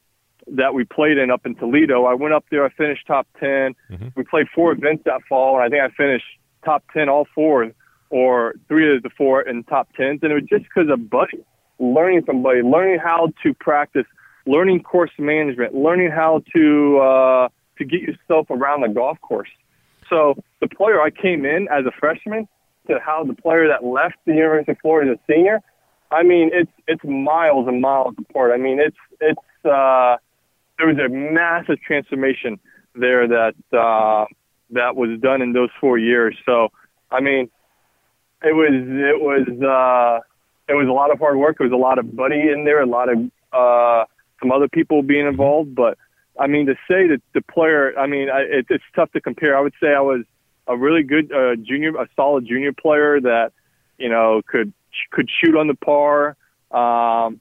[0.49, 2.05] that we played in up in Toledo.
[2.05, 2.65] I went up there.
[2.65, 3.75] I finished top 10.
[4.15, 6.27] We played four events that fall, and I think I finished
[6.65, 7.73] top 10 all four,
[8.11, 10.23] or three of the four in top 10s.
[10.23, 11.45] And it was just because of Buddy,
[11.79, 14.07] learning from Buddy, learning how to practice,
[14.47, 19.51] learning course management, learning how to uh, to get yourself around the golf course.
[20.09, 22.49] So the player I came in as a freshman
[22.87, 25.61] to how the player that left the University of Florida as a senior,
[26.11, 28.53] I mean, it's it's miles and miles apart.
[28.53, 30.17] I mean, it's it's uh,
[30.79, 32.59] there was a massive transformation
[32.95, 34.27] there that uh,
[34.71, 36.37] that was done in those four years.
[36.45, 36.69] So,
[37.11, 37.51] I mean,
[38.43, 40.21] it was it was uh,
[40.69, 41.57] it was a lot of hard work.
[41.61, 43.19] It was a lot of buddy in there, a lot of
[43.53, 44.05] uh,
[44.41, 45.75] some other people being involved.
[45.75, 45.99] But
[46.39, 49.57] I mean, to say that the player, I mean, I, it, it's tough to compare.
[49.57, 50.25] I would say I was
[50.67, 53.53] a really good uh, junior, a solid junior player that
[53.99, 54.73] you know could
[55.11, 56.37] could shoot on the par.
[56.71, 57.41] Um,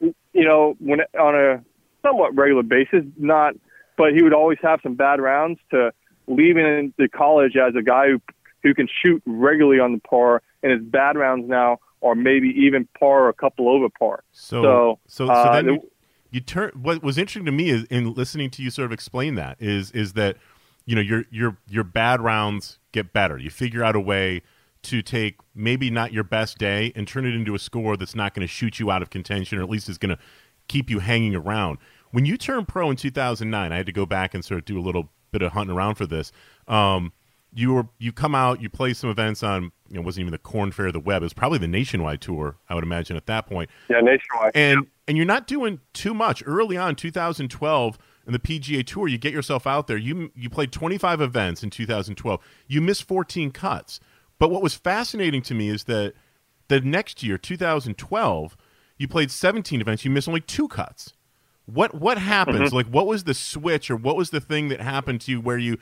[0.00, 1.64] you know, when on a
[2.04, 3.54] somewhat regular basis, not,
[3.96, 5.92] but he would always have some bad rounds to
[6.26, 8.20] leaving into college as a guy who
[8.62, 12.88] who can shoot regularly on the par, and his bad rounds now are maybe even
[12.98, 14.24] par or a couple over par.
[14.32, 15.90] So So, so, so uh, then you,
[16.30, 16.72] you turn.
[16.80, 19.90] What was interesting to me is in listening to you sort of explain that is
[19.90, 20.36] is that
[20.86, 23.38] you know your your your bad rounds get better.
[23.38, 24.42] You figure out a way
[24.82, 28.34] to take maybe not your best day and turn it into a score that's not
[28.34, 30.22] going to shoot you out of contention, or at least is going to
[30.68, 31.78] keep you hanging around.
[32.14, 34.78] When you turned pro in 2009, I had to go back and sort of do
[34.78, 36.30] a little bit of hunting around for this.
[36.68, 37.12] Um,
[37.52, 39.72] you were you come out, you play some events on.
[39.88, 41.22] You know, it wasn't even the Korn Ferry, the Web.
[41.22, 42.56] It was probably the Nationwide Tour.
[42.68, 44.52] I would imagine at that point yeah, nationwide.
[44.54, 47.98] and and you're not doing too much early on 2012
[48.28, 51.70] in the PGA Tour you get yourself out there you you played 25 events in
[51.70, 53.98] 2012 you missed 14 cuts
[54.38, 56.14] but what was fascinating to me is that
[56.68, 58.56] the next year 2012
[58.98, 61.12] you played 17 events you missed only two cuts
[61.66, 65.20] what what happens like what was the switch or what was the thing that happened
[65.20, 65.78] to you where you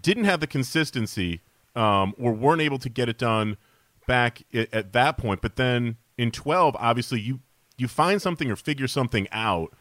[0.00, 1.40] didn't have the consistency
[1.74, 3.56] um, or weren't able to get it done
[4.06, 7.40] back at, at that point but then in 12 obviously you
[7.76, 9.72] you find something or figure something out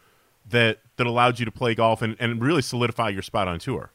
[0.50, 3.92] that that allowed you to play golf and, and really solidify your spot on tour?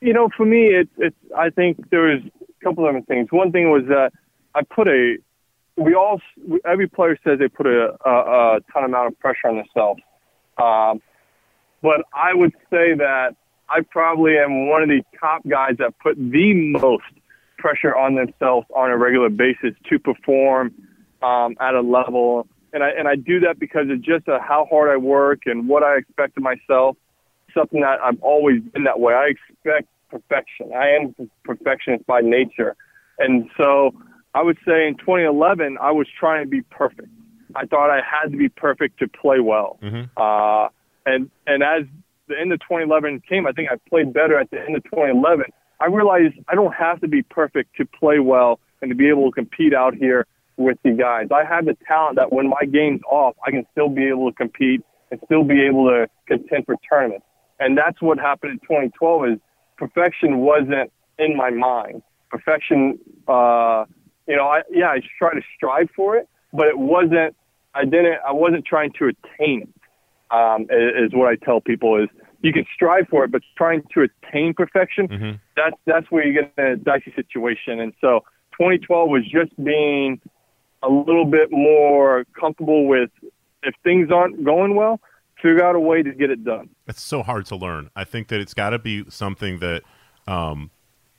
[0.00, 3.28] You know, for me, it, it's I think there was a couple of different things.
[3.30, 4.12] One thing was that
[4.54, 5.16] I put a
[5.76, 6.20] we all
[6.64, 8.10] every player says they put a, a,
[8.56, 10.02] a ton amount of pressure on themselves,
[10.58, 11.00] um,
[11.82, 13.36] but I would say that
[13.68, 17.04] I probably am one of the top guys that put the most
[17.58, 20.74] pressure on themselves on a regular basis to perform
[21.22, 22.46] um, at a level.
[22.74, 25.68] And I and I do that because of just uh, how hard I work and
[25.68, 26.96] what I expect of myself.
[27.54, 29.14] Something that I've always been that way.
[29.14, 30.72] I expect perfection.
[30.74, 32.76] I am perfectionist by nature,
[33.18, 33.94] and so
[34.34, 37.08] I would say in 2011 I was trying to be perfect.
[37.54, 39.78] I thought I had to be perfect to play well.
[39.82, 40.10] Mm-hmm.
[40.16, 40.68] Uh,
[41.04, 41.84] and and as
[42.28, 45.46] the end of 2011 came, I think I played better at the end of 2011.
[45.80, 49.30] I realized I don't have to be perfect to play well and to be able
[49.30, 51.28] to compete out here with the guys.
[51.32, 54.36] I have the talent that when my game's off, I can still be able to
[54.36, 57.26] compete and still be able to contend for tournaments.
[57.58, 59.38] And that's what happened in 2012 is
[59.76, 62.02] perfection wasn't in my mind.
[62.30, 63.84] Perfection, uh,
[64.26, 67.34] you know, I, yeah, I try to strive for it, but it wasn't,
[67.74, 69.68] I didn't, I wasn't trying to attain it.
[70.30, 72.08] Um, is, is what I tell people is
[72.40, 75.30] you can strive for it, but trying to attain perfection, mm-hmm.
[75.56, 77.80] that's that's where you get in a dicey situation.
[77.80, 78.20] And so
[78.52, 80.20] 2012 was just being
[80.82, 83.10] a little bit more comfortable with
[83.62, 85.00] if things aren't going well,
[85.36, 86.68] figure out a way to get it done.
[86.88, 87.90] It's so hard to learn.
[87.94, 89.82] I think that it's got to be something that
[90.26, 90.70] um,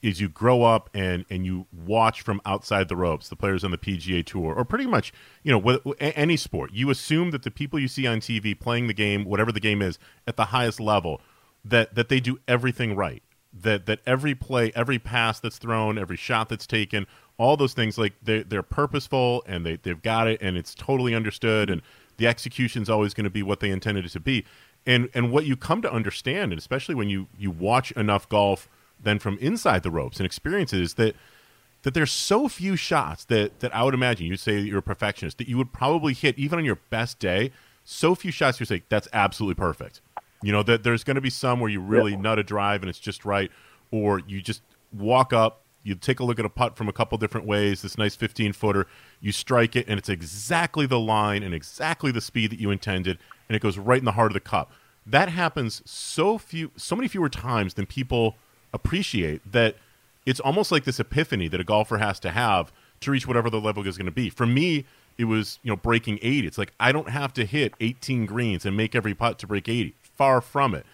[0.03, 3.71] is you grow up and and you watch from outside the ropes the players on
[3.71, 5.11] the PGA Tour or pretty much
[5.41, 6.71] you know wh- any sport.
[6.73, 9.81] You assume that the people you see on TV playing the game whatever the game
[9.81, 11.21] is at the highest level
[11.65, 16.17] that that they do everything right that that every play every pass that's thrown every
[16.17, 20.39] shot that's taken all those things like they they're purposeful and they they've got it
[20.41, 21.81] and it's totally understood and
[22.17, 24.45] the execution's always going to be what they intended it to be.
[24.85, 28.67] And and what you come to understand and especially when you you watch enough golf
[29.03, 31.15] then from inside the ropes and experiences that
[31.83, 35.37] that there's so few shots that that I would imagine you'd say you're a perfectionist
[35.37, 37.51] that you would probably hit even on your best day.
[37.83, 40.01] So few shots you say that's absolutely perfect.
[40.41, 42.21] You know that there's going to be some where you really yeah.
[42.21, 43.51] nut a drive and it's just right,
[43.91, 44.61] or you just
[44.93, 47.81] walk up, you take a look at a putt from a couple different ways.
[47.81, 48.87] This nice 15 footer,
[49.19, 53.17] you strike it and it's exactly the line and exactly the speed that you intended,
[53.49, 54.71] and it goes right in the heart of the cup.
[55.05, 58.37] That happens so few, so many fewer times than people
[58.73, 59.75] appreciate that
[60.25, 63.59] it's almost like this epiphany that a golfer has to have to reach whatever the
[63.59, 64.29] level is going to be.
[64.29, 64.85] For me,
[65.17, 66.47] it was you know breaking 80.
[66.47, 69.69] It's like I don't have to hit 18 greens and make every putt to break
[69.69, 69.93] 80.
[70.01, 70.85] Far from it.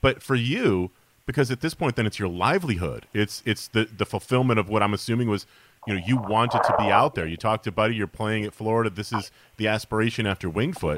[0.00, 0.90] But for you,
[1.26, 3.06] because at this point then it's your livelihood.
[3.12, 5.46] It's it's the the fulfillment of what I'm assuming was
[5.86, 7.26] you know you wanted to be out there.
[7.26, 8.90] You talked to Buddy, you're playing at Florida.
[8.90, 10.96] This is the aspiration after Wingfoot.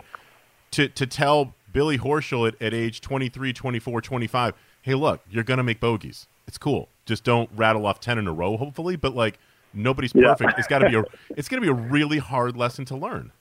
[0.72, 5.58] To to tell Billy Horschel at, at age 23, 24, 25, hey, look, you're going
[5.58, 6.26] to make bogeys.
[6.46, 6.88] It's cool.
[7.06, 8.96] Just don't rattle off 10 in a row, hopefully.
[8.96, 9.38] But, like,
[9.72, 10.52] nobody's perfect.
[10.52, 10.58] Yeah.
[10.58, 11.04] It's got to be a
[11.36, 13.32] it's going to be a really hard lesson to learn.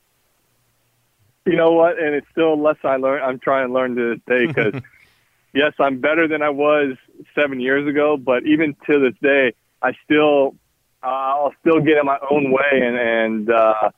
[1.46, 1.98] You know what?
[1.98, 3.22] And it's still a lesson I learn.
[3.22, 4.82] I'm trying to learn to this day because,
[5.54, 6.96] yes, I'm better than I was
[7.34, 8.18] seven years ago.
[8.18, 10.56] But even to this day, I still
[11.02, 13.90] uh, I'll still get in my own way and and uh,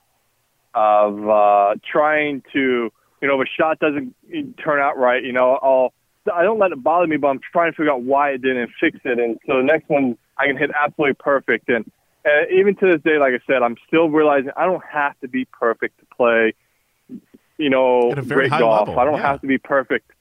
[0.73, 4.15] of uh, trying to you know if a shot doesn't
[4.57, 5.93] turn out right, you know I'll
[6.33, 8.69] I don't let it bother me, but I'm trying to figure out why it didn't
[8.79, 9.19] fix it.
[9.19, 11.69] And so the next one, I can hit absolutely perfect.
[11.69, 11.89] And,
[12.25, 15.27] and even to this day, like I said, I'm still realizing I don't have to
[15.27, 16.53] be perfect to play,
[17.57, 18.87] you know, great golf.
[18.87, 18.99] Level.
[18.99, 19.21] I don't yeah.
[19.21, 20.11] have to be perfect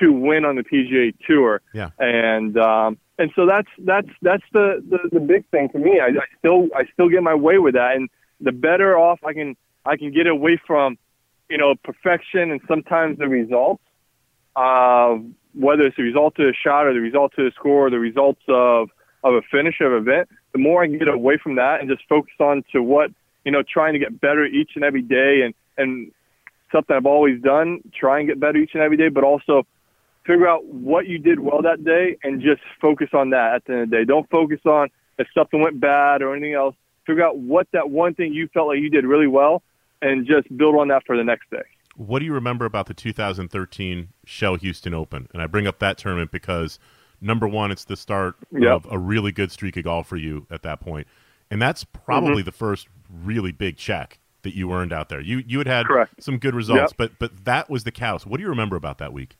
[0.00, 1.60] to win on the PGA Tour.
[1.74, 1.90] Yeah.
[1.98, 6.00] And um, and so that's that's that's the, the the big thing for me.
[6.00, 8.08] I, I still I still get my way with that, and
[8.40, 10.98] the better off I can I can get away from,
[11.48, 13.82] you know, perfection and sometimes the results.
[14.56, 15.18] Uh,
[15.54, 17.98] whether it's the result of a shot or the result of a score or the
[17.98, 18.90] results of
[19.22, 21.90] of a finish of an event, the more I can get away from that and
[21.90, 23.10] just focus on to what
[23.44, 26.12] you know, trying to get better each and every day, and and
[26.72, 29.66] something I've always done, try and get better each and every day, but also
[30.26, 33.72] figure out what you did well that day and just focus on that at the
[33.72, 34.04] end of the day.
[34.04, 36.76] Don't focus on if something went bad or anything else.
[37.06, 39.62] Figure out what that one thing you felt like you did really well
[40.02, 41.64] and just build on that for the next day
[42.00, 45.28] what do you remember about the 2013 Shell Houston Open?
[45.34, 46.78] And I bring up that tournament because
[47.20, 48.72] number one, it's the start yep.
[48.72, 51.06] of a really good streak of golf for you at that point,
[51.50, 52.46] and that's probably mm-hmm.
[52.46, 52.88] the first
[53.22, 55.20] really big check that you earned out there.
[55.20, 56.22] You you had had Correct.
[56.22, 56.96] some good results, yep.
[56.96, 58.24] but but that was the cows.
[58.24, 59.36] What do you remember about that week?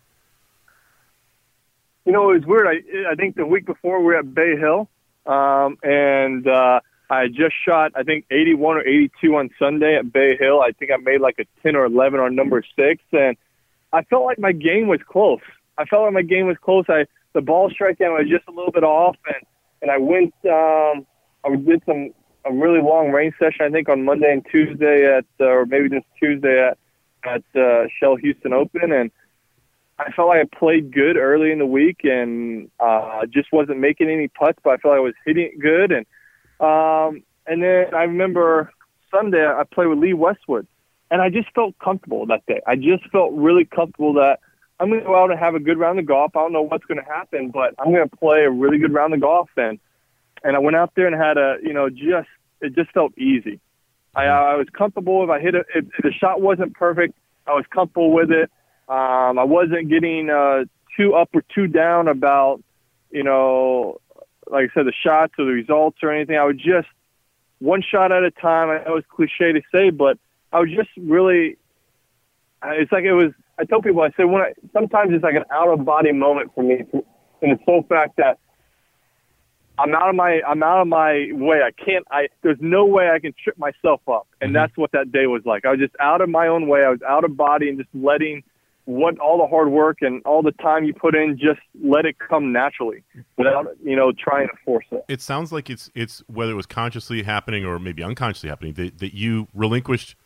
[2.04, 2.66] You know, it was weird.
[2.66, 4.86] I I think the week before we were at Bay Hill,
[5.24, 10.36] um, and uh, I just shot, I think, 81 or 82 on Sunday at Bay
[10.38, 10.60] Hill.
[10.60, 13.36] I think I made like a 10 or 11 on number six, and
[13.92, 15.40] I felt like my game was close.
[15.76, 16.84] I felt like my game was close.
[16.88, 19.44] I the ball striking was just a little bit off, and
[19.82, 20.34] and I went.
[20.44, 21.06] Um,
[21.44, 22.10] I did some
[22.44, 23.66] a really long range session.
[23.66, 26.78] I think on Monday and Tuesday at, uh, or maybe just Tuesday at
[27.24, 29.10] at uh, Shell Houston Open, and
[29.98, 34.08] I felt like I played good early in the week, and uh, just wasn't making
[34.10, 36.06] any putts, but I felt like I was hitting it good, and
[36.60, 38.72] um, and then I remember
[39.10, 40.66] Sunday I played with Lee Westwood,
[41.10, 42.60] and I just felt comfortable that day.
[42.66, 44.40] I just felt really comfortable that
[44.78, 46.36] I'm going to go out and have a good round of golf.
[46.36, 48.92] I don't know what's going to happen, but I'm going to play a really good
[48.92, 49.78] round of golf, and
[50.42, 52.28] and I went out there and had a you know just
[52.60, 53.60] it just felt easy.
[54.14, 55.66] I, I was comfortable if I hit it.
[55.74, 57.14] If, if the shot wasn't perfect,
[57.46, 58.50] I was comfortable with it.
[58.88, 60.64] Um, I wasn't getting uh,
[60.96, 62.62] too up or too down about,
[63.10, 64.00] you know,
[64.50, 66.36] like I said, the shots or the results or anything.
[66.36, 66.88] I was just
[67.58, 68.70] one shot at a time.
[68.70, 70.18] I know it's cliche to say, but
[70.52, 71.56] I was just really.
[72.64, 73.32] It's like it was.
[73.58, 76.52] I tell people, I say when I sometimes it's like an out of body moment
[76.54, 76.84] for me,
[77.42, 78.38] in the sole fact that
[79.78, 81.60] I'm out of my I'm out of my way.
[81.62, 82.06] I can't.
[82.10, 84.54] I there's no way I can trip myself up, and mm-hmm.
[84.54, 85.64] that's what that day was like.
[85.64, 86.84] I was just out of my own way.
[86.84, 88.42] I was out of body and just letting
[88.90, 92.16] what all the hard work and all the time you put in, just let it
[92.18, 93.04] come naturally
[93.38, 95.04] without you know trying to force it.
[95.08, 98.98] It sounds like it's it's whether it was consciously happening or maybe unconsciously happening that,
[98.98, 100.16] that you relinquished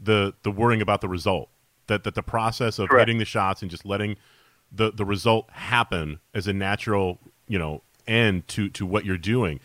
[0.00, 1.50] the the worrying about the result.
[1.88, 3.02] That that the process of Correct.
[3.02, 4.16] hitting the shots and just letting
[4.72, 9.60] the the result happen as a natural you know end to to what you're doing.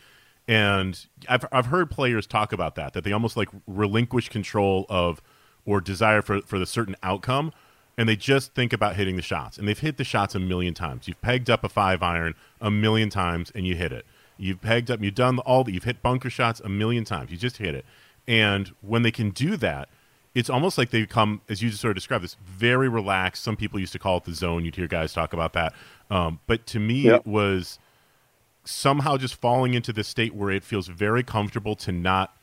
[0.46, 5.22] And I've I've heard players talk about that that they almost like relinquish control of
[5.66, 7.54] or desire for for the certain outcome
[7.98, 9.58] and they just think about hitting the shots.
[9.58, 11.08] And they've hit the shots a million times.
[11.08, 14.06] You've pegged up a five iron a million times and you hit it.
[14.38, 15.72] You've pegged up, you've done all that.
[15.72, 17.32] You've hit bunker shots a million times.
[17.32, 17.86] You just hit it.
[18.28, 19.90] And when they can do that,
[20.34, 23.44] it's almost like they come, as you just sort of described, this very relaxed.
[23.44, 24.64] Some people used to call it the zone.
[24.64, 25.74] You'd hear guys talk about that.
[26.10, 27.22] Um, but to me, yep.
[27.22, 27.80] it was
[28.64, 32.36] somehow just falling into the state where it feels very comfortable to not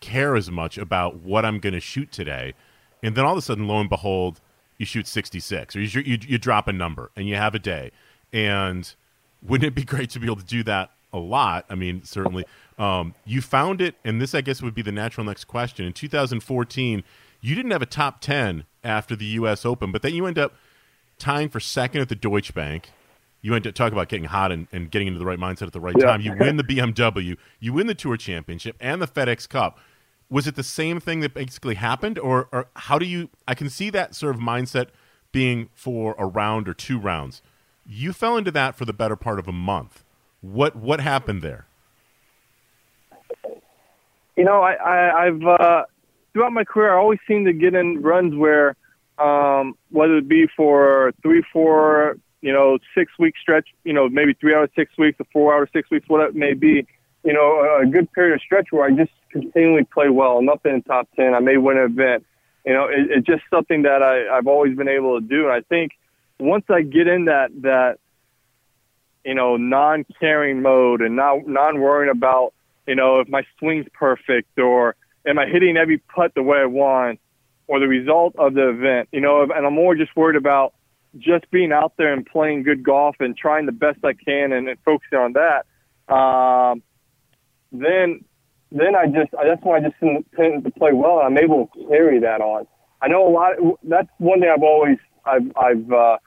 [0.00, 2.54] care as much about what I'm going to shoot today.
[3.02, 4.40] And then all of a sudden, lo and behold,
[4.78, 7.90] you shoot 66 or you, you, you drop a number and you have a day.
[8.32, 8.92] And
[9.42, 11.66] wouldn't it be great to be able to do that a lot?
[11.68, 12.44] I mean, certainly.
[12.78, 15.84] Um, you found it, and this, I guess, would be the natural next question.
[15.84, 17.02] In 2014,
[17.40, 19.66] you didn't have a top 10 after the U.S.
[19.66, 20.54] Open, but then you end up
[21.18, 22.90] tying for second at the Deutsche Bank
[23.40, 25.72] you went to talk about getting hot and, and getting into the right mindset at
[25.72, 26.06] the right yeah.
[26.06, 26.20] time.
[26.20, 29.78] You win the BMW, you win the Tour Championship, and the FedEx Cup.
[30.30, 33.30] Was it the same thing that basically happened, or, or how do you?
[33.46, 34.88] I can see that sort of mindset
[35.32, 37.40] being for a round or two rounds.
[37.86, 40.04] You fell into that for the better part of a month.
[40.40, 41.66] What what happened there?
[44.36, 45.82] You know, I, I I've uh,
[46.32, 48.76] throughout my career, I always seem to get in runs where,
[49.18, 54.34] um, whether it be for three, four, you know, six week stretch, you know, maybe
[54.34, 56.86] three out of six weeks, or four out of six weeks, whatever it may be,
[57.24, 60.38] you know, a good period of stretch where I just continually play well.
[60.38, 61.34] I'm up in the top 10.
[61.34, 62.24] I may win an event.
[62.64, 65.44] You know, it, it's just something that I, I've always been able to do.
[65.44, 65.92] And I think
[66.38, 67.98] once I get in that, that,
[69.24, 72.54] you know, non-caring mode and not non-worrying about,
[72.86, 76.66] you know, if my swing's perfect or am I hitting every putt the way I
[76.66, 77.20] want
[77.66, 80.74] or the result of the event, you know, and I'm more just worried about
[81.18, 84.68] just being out there and playing good golf and trying the best I can and,
[84.68, 85.66] and focusing on that,
[86.14, 86.82] um,
[87.72, 88.24] then
[88.70, 89.98] then I just that's when I just
[90.36, 91.20] tend to play well.
[91.20, 92.66] and I'm able to carry that on.
[93.00, 93.52] I know a lot.
[93.82, 96.18] That's one thing I've always I've I've uh,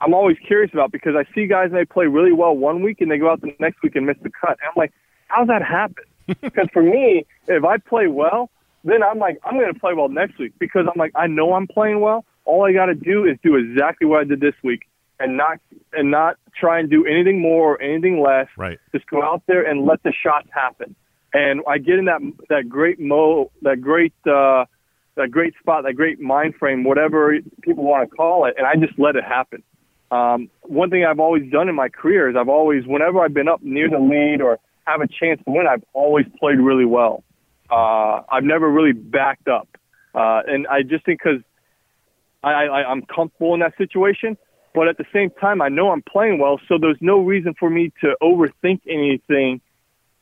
[0.00, 3.00] I'm always curious about because I see guys and they play really well one week
[3.00, 4.50] and they go out the next week and miss the cut.
[4.50, 4.92] And I'm like,
[5.28, 6.04] how's that happen?
[6.40, 8.50] because for me, if I play well,
[8.84, 11.54] then I'm like I'm going to play well next week because I'm like I know
[11.54, 14.54] I'm playing well all I got to do is do exactly what I did this
[14.64, 14.88] week
[15.20, 15.58] and not
[15.92, 18.48] and not try and do anything more or anything less.
[18.56, 18.78] Right.
[18.92, 20.96] Just go out there and let the shots happen.
[21.32, 24.64] And I get in that that great mo that great uh,
[25.16, 28.74] that great spot, that great mind frame, whatever people want to call it, and I
[28.74, 29.62] just let it happen.
[30.10, 33.46] Um, one thing I've always done in my career is I've always, whenever I've been
[33.46, 37.22] up near the lead or have a chance to win, I've always played really well.
[37.70, 39.68] Uh, I've never really backed up,
[40.14, 41.42] uh, and I just think because
[42.42, 44.36] I, I, I'm comfortable in that situation.
[44.74, 47.68] But at the same time, I know I'm playing well, so there's no reason for
[47.68, 49.60] me to overthink anything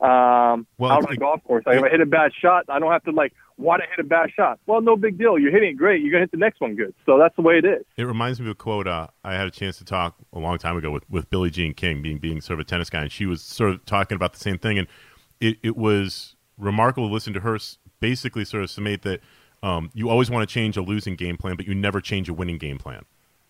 [0.01, 1.65] um, well, out on the golf course.
[1.65, 3.99] Like if I hit a bad shot, I don't have to like, why to hit
[3.99, 4.59] a bad shot?
[4.65, 5.37] Well, no big deal.
[5.37, 6.01] You're hitting it great.
[6.01, 6.95] You're gonna hit the next one good.
[7.05, 7.83] So that's the way it is.
[7.97, 10.57] It reminds me of a quote uh, I had a chance to talk a long
[10.57, 13.11] time ago with with Billie Jean King, being being sort of a tennis guy, and
[13.11, 14.79] she was sort of talking about the same thing.
[14.79, 14.87] And
[15.41, 17.57] it, it was remarkable to listen to her
[17.99, 19.19] basically sort of summate that
[19.61, 22.33] um, you always want to change a losing game plan, but you never change a
[22.33, 23.03] winning game plan.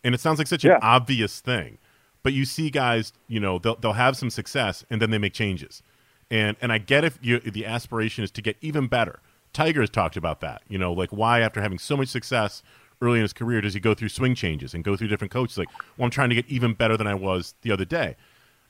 [0.04, 0.76] And it sounds like such yeah.
[0.76, 1.78] an obvious thing,
[2.24, 5.34] but you see guys, you know, they'll they'll have some success and then they make
[5.34, 5.84] changes.
[6.32, 9.20] And and I get if you, the aspiration is to get even better.
[9.52, 10.62] Tiger has talked about that.
[10.68, 12.64] You know, like why after having so much success
[13.02, 15.58] early in his career does he go through swing changes and go through different coaches?
[15.58, 18.16] Like, well, I'm trying to get even better than I was the other day.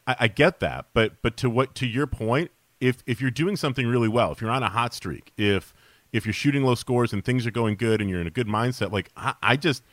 [0.07, 3.55] I, I get that, but but to what to your point, if if you're doing
[3.55, 5.73] something really well, if you're on a hot streak, if
[6.11, 8.47] if you're shooting low scores and things are going good and you're in a good
[8.47, 9.83] mindset, like I, I just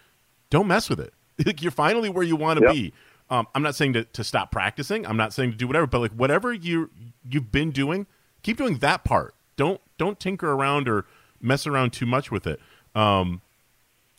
[0.50, 1.12] don't mess with it.
[1.44, 2.74] Like you're finally where you want to yep.
[2.74, 2.92] be.
[3.28, 5.06] Um, I'm not saying to, to stop practicing.
[5.06, 6.90] I'm not saying to do whatever, but like whatever you
[7.28, 8.06] you've been doing,
[8.42, 9.34] keep doing that part.
[9.56, 11.04] Don't don't tinker around or
[11.40, 12.60] mess around too much with it.
[12.94, 13.42] Um,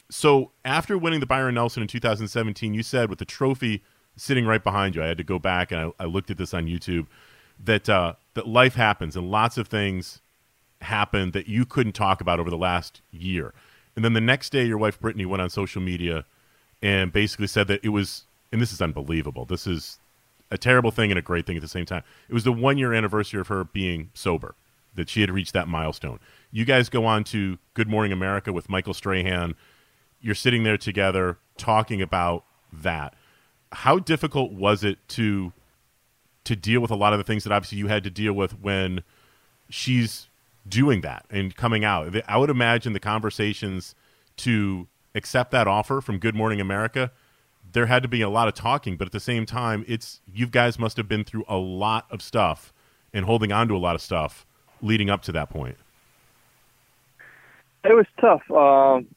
[0.09, 3.83] so after winning the Byron Nelson in 2017, you said with the trophy
[4.15, 6.53] sitting right behind you, I had to go back and I, I looked at this
[6.53, 7.07] on YouTube
[7.63, 10.21] that uh, that life happens and lots of things
[10.81, 13.53] happen that you couldn't talk about over the last year.
[13.95, 16.25] And then the next day, your wife Brittany went on social media
[16.81, 19.45] and basically said that it was, and this is unbelievable.
[19.45, 19.99] This is
[20.51, 22.03] a terrible thing and a great thing at the same time.
[22.29, 24.55] It was the one year anniversary of her being sober,
[24.95, 26.19] that she had reached that milestone.
[26.51, 29.55] You guys go on to Good Morning America with Michael Strahan.
[30.21, 33.13] You're sitting there together talking about that.
[33.71, 35.53] How difficult was it to
[36.45, 38.57] to deal with a lot of the things that obviously you had to deal with
[38.61, 39.03] when
[39.69, 40.29] she's
[40.67, 42.15] doing that and coming out?
[42.27, 43.93] I would imagine the conversations
[44.37, 44.87] to
[45.17, 47.11] accept that offer from Good Morning America,
[47.73, 50.47] there had to be a lot of talking, but at the same time, it's you
[50.47, 52.71] guys must have been through a lot of stuff
[53.13, 54.45] and holding on to a lot of stuff
[54.81, 55.77] leading up to that point.
[57.83, 58.49] It was tough.
[58.51, 59.07] Um,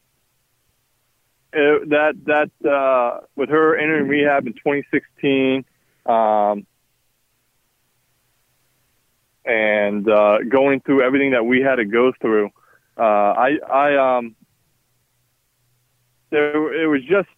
[1.52, 5.64] it, that that uh, with her entering rehab in 2016,
[6.06, 6.66] um,
[9.44, 12.50] and uh, going through everything that we had to go through,
[12.96, 14.36] uh, I I um,
[16.30, 17.28] there it was just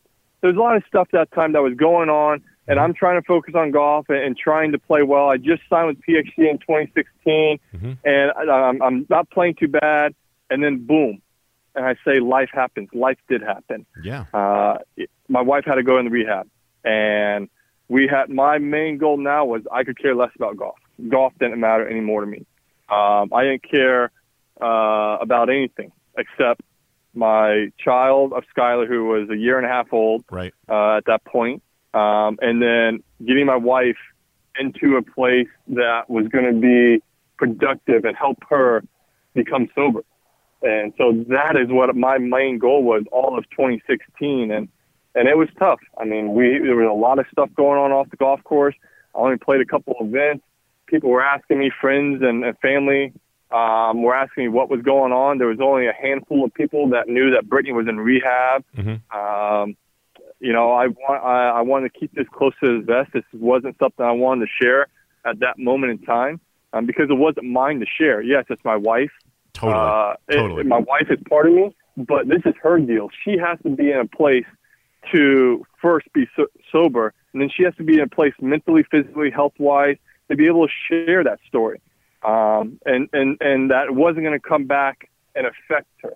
[0.40, 3.26] there's a lot of stuff that time that was going on, and I'm trying to
[3.26, 5.28] focus on golf and, and trying to play well.
[5.28, 7.92] I just signed with PXG in 2016, mm-hmm.
[8.04, 10.14] and I, I'm, I'm not playing too bad,
[10.50, 11.22] and then boom,
[11.74, 12.88] and I say life happens.
[12.92, 13.86] Life did happen.
[14.02, 14.24] Yeah.
[14.34, 14.78] Uh,
[15.28, 16.48] my wife had to go in the rehab,
[16.84, 17.48] and
[17.88, 20.78] we had my main goal now was I could care less about golf.
[21.08, 22.46] Golf didn't matter anymore to me.
[22.88, 24.10] Um, I didn't care
[24.60, 26.62] uh, about anything except
[27.14, 30.52] my child of Skylar, who was a year and a half old right.
[30.68, 31.62] uh, at that point,
[31.94, 33.96] um, and then getting my wife
[34.58, 37.02] into a place that was going to be
[37.38, 38.82] productive and help her
[39.34, 40.02] become sober.
[40.62, 44.50] And so that is what my main goal was all of 2016.
[44.50, 44.68] And,
[45.14, 45.80] and it was tough.
[45.98, 48.74] I mean, we, there was a lot of stuff going on off the golf course.
[49.14, 50.44] I only played a couple events.
[50.86, 53.12] People were asking me, friends and, and family,
[53.52, 55.38] um, were asking me what was going on.
[55.38, 58.64] There was only a handful of people that knew that Brittany was in rehab.
[58.76, 59.18] Mm-hmm.
[59.18, 59.76] Um,
[60.40, 63.12] you know, I want I, I wanted to keep this close to the vest.
[63.12, 64.88] This wasn't something I wanted to share
[65.24, 66.40] at that moment in time
[66.72, 68.22] um, because it wasn't mine to share.
[68.22, 69.12] Yes, it's my wife.
[69.52, 69.74] Totally.
[69.74, 70.60] Uh, totally.
[70.62, 73.08] It, my wife is part of me, but this is her deal.
[73.24, 74.46] She has to be in a place
[75.12, 78.84] to first be so- sober, and then she has to be in a place mentally,
[78.90, 79.96] physically, health wise
[80.28, 81.80] to be able to share that story
[82.24, 86.14] um, and and and that wasn't going to come back and affect her.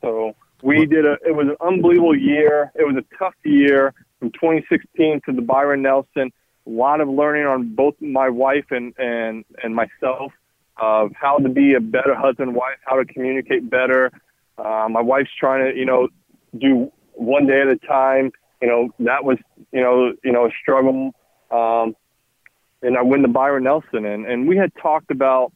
[0.00, 1.16] So we did a.
[1.26, 2.72] It was an unbelievable year.
[2.74, 6.32] It was a tough year from 2016 to the Byron Nelson.
[6.66, 10.32] A lot of learning on both my wife and and and myself
[10.76, 14.10] of how to be a better husband wife, how to communicate better.
[14.56, 16.08] Uh, my wife's trying to you know
[16.58, 18.30] do one day at a time.
[18.62, 19.38] You know that was
[19.72, 21.12] you know you know a struggle.
[21.50, 21.96] Um,
[22.82, 24.04] and I win the Byron Nelson.
[24.04, 25.52] And, and we had talked about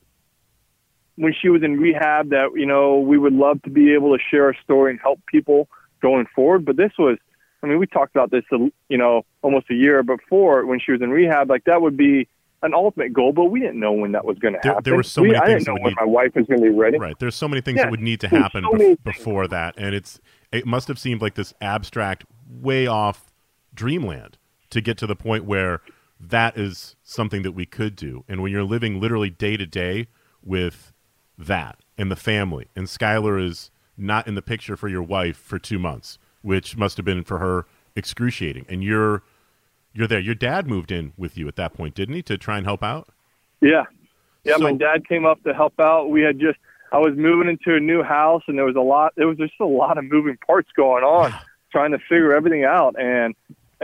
[1.17, 4.23] when she was in rehab that, you know, we would love to be able to
[4.31, 5.69] share a story and help people
[6.03, 6.65] going forward.
[6.65, 7.19] But this was,
[7.63, 8.59] I mean, we talked about this, uh,
[8.89, 11.49] you know, almost a year before when she was in rehab.
[11.49, 12.29] Like that would be
[12.63, 14.83] an ultimate goal, but we didn't know when that was going to happen.
[14.85, 16.47] There, there were so we, many I things didn't know when need, my wife was
[16.47, 16.99] going to be ready.
[16.99, 17.19] Right.
[17.19, 19.95] There's so many things yeah, that would need to happen so be- before that, and
[19.95, 20.21] it's
[20.51, 23.33] it must have seemed like this abstract, way off
[23.75, 24.39] dreamland
[24.71, 25.83] to get to the point where
[26.21, 28.25] that is something that we could do.
[28.29, 30.09] And when you're living literally day to day
[30.43, 30.93] with
[31.37, 35.59] that and the family, and Skylar is not in the picture for your wife for
[35.59, 38.67] two months, which must have been for her excruciating.
[38.69, 39.23] And you're
[39.93, 40.21] you're there.
[40.21, 42.83] Your dad moved in with you at that point, didn't he, to try and help
[42.83, 43.09] out?
[43.61, 43.85] Yeah,
[44.43, 44.57] yeah.
[44.57, 46.11] So- my dad came up to help out.
[46.11, 46.59] We had just
[46.93, 49.13] I was moving into a new house, and there was a lot.
[49.17, 51.35] There was just a lot of moving parts going on,
[51.73, 52.95] trying to figure everything out.
[53.01, 53.35] And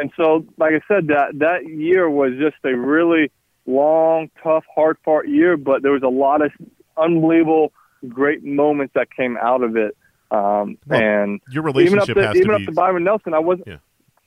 [0.01, 3.31] and so, like I said, that that year was just a really
[3.67, 6.51] long, tough, hard fought year, but there was a lot of
[6.97, 7.73] unbelievable,
[8.09, 9.97] great moments that came out of it.
[10.31, 12.67] Um, Well, and Your even up relationship to, even to up be.
[12.67, 13.79] to Byron Nelson, I wasn't Yeah.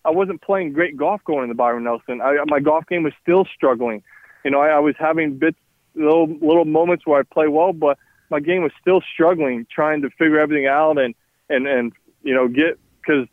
[0.06, 2.22] I wasn't playing great golf going into Byron Nelson.
[2.22, 4.04] I, my golf game was still struggling.
[4.44, 5.58] You know, I, I was having bits,
[5.96, 7.98] little little moments where I play well, but
[8.30, 11.16] my game was still struggling, trying to figure everything out and
[11.50, 13.28] and and you know get because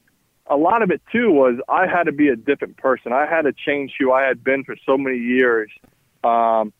[0.50, 3.12] a lot of it too was I had to be a different person.
[3.12, 5.70] I had to change who I had been for so many years.
[6.24, 6.72] Um,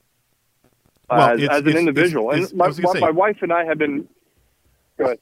[1.08, 3.78] Well, as, as an individual, it's- it's- and my, say- my wife and I have
[3.78, 4.06] been.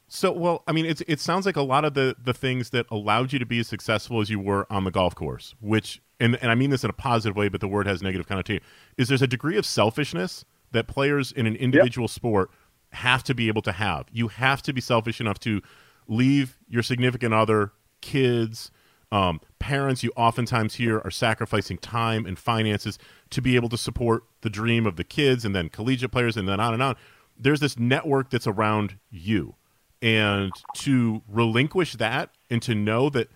[0.09, 2.87] So, well, I mean, it's it sounds like a lot of the the things that
[2.91, 6.37] allowed you to be as successful as you were on the golf course, which, and
[6.43, 8.65] and I mean this in a positive way, but the word has negative connotation.
[8.97, 12.51] Is there's a degree of selfishness that players in an individual sport
[12.91, 14.07] have to be able to have.
[14.11, 15.63] You have to be selfish enough to
[16.09, 17.71] leave your significant other,
[18.09, 18.71] kids,
[19.13, 20.03] um, parents.
[20.03, 22.99] You oftentimes hear are sacrificing time and finances
[23.31, 26.49] to be able to support the dream of the kids, and then collegiate players, and
[26.49, 26.97] then on and on.
[27.39, 29.55] There's this network that's around you
[30.01, 33.29] and to relinquish that and to know that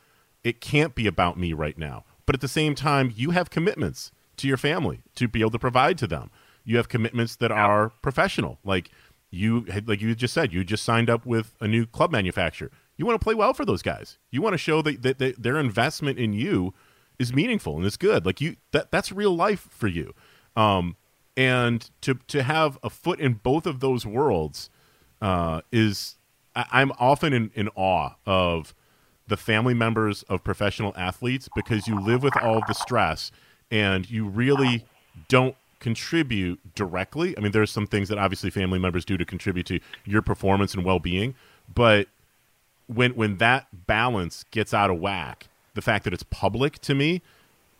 [0.44, 4.12] it can't be about me right now but at the same time you have commitments
[4.36, 6.30] to your family to be able to provide to them
[6.64, 8.90] you have commitments that are professional like
[9.30, 13.06] you like you just said you just signed up with a new club manufacturer you
[13.06, 14.18] want to play well for those guys.
[14.30, 16.74] You want to show that, that, that their investment in you
[17.18, 18.26] is meaningful and it's good.
[18.26, 20.14] Like you that that's real life for you.
[20.56, 20.96] Um
[21.36, 24.68] and to to have a foot in both of those worlds
[25.20, 26.16] uh, is
[26.54, 28.74] I, I'm often in, in awe of
[29.28, 33.30] the family members of professional athletes because you live with all of the stress
[33.70, 34.84] and you really
[35.28, 37.36] don't contribute directly.
[37.36, 40.74] I mean, there's some things that obviously family members do to contribute to your performance
[40.74, 41.34] and well being,
[41.72, 42.08] but
[42.94, 47.22] when when that balance gets out of whack, the fact that it's public to me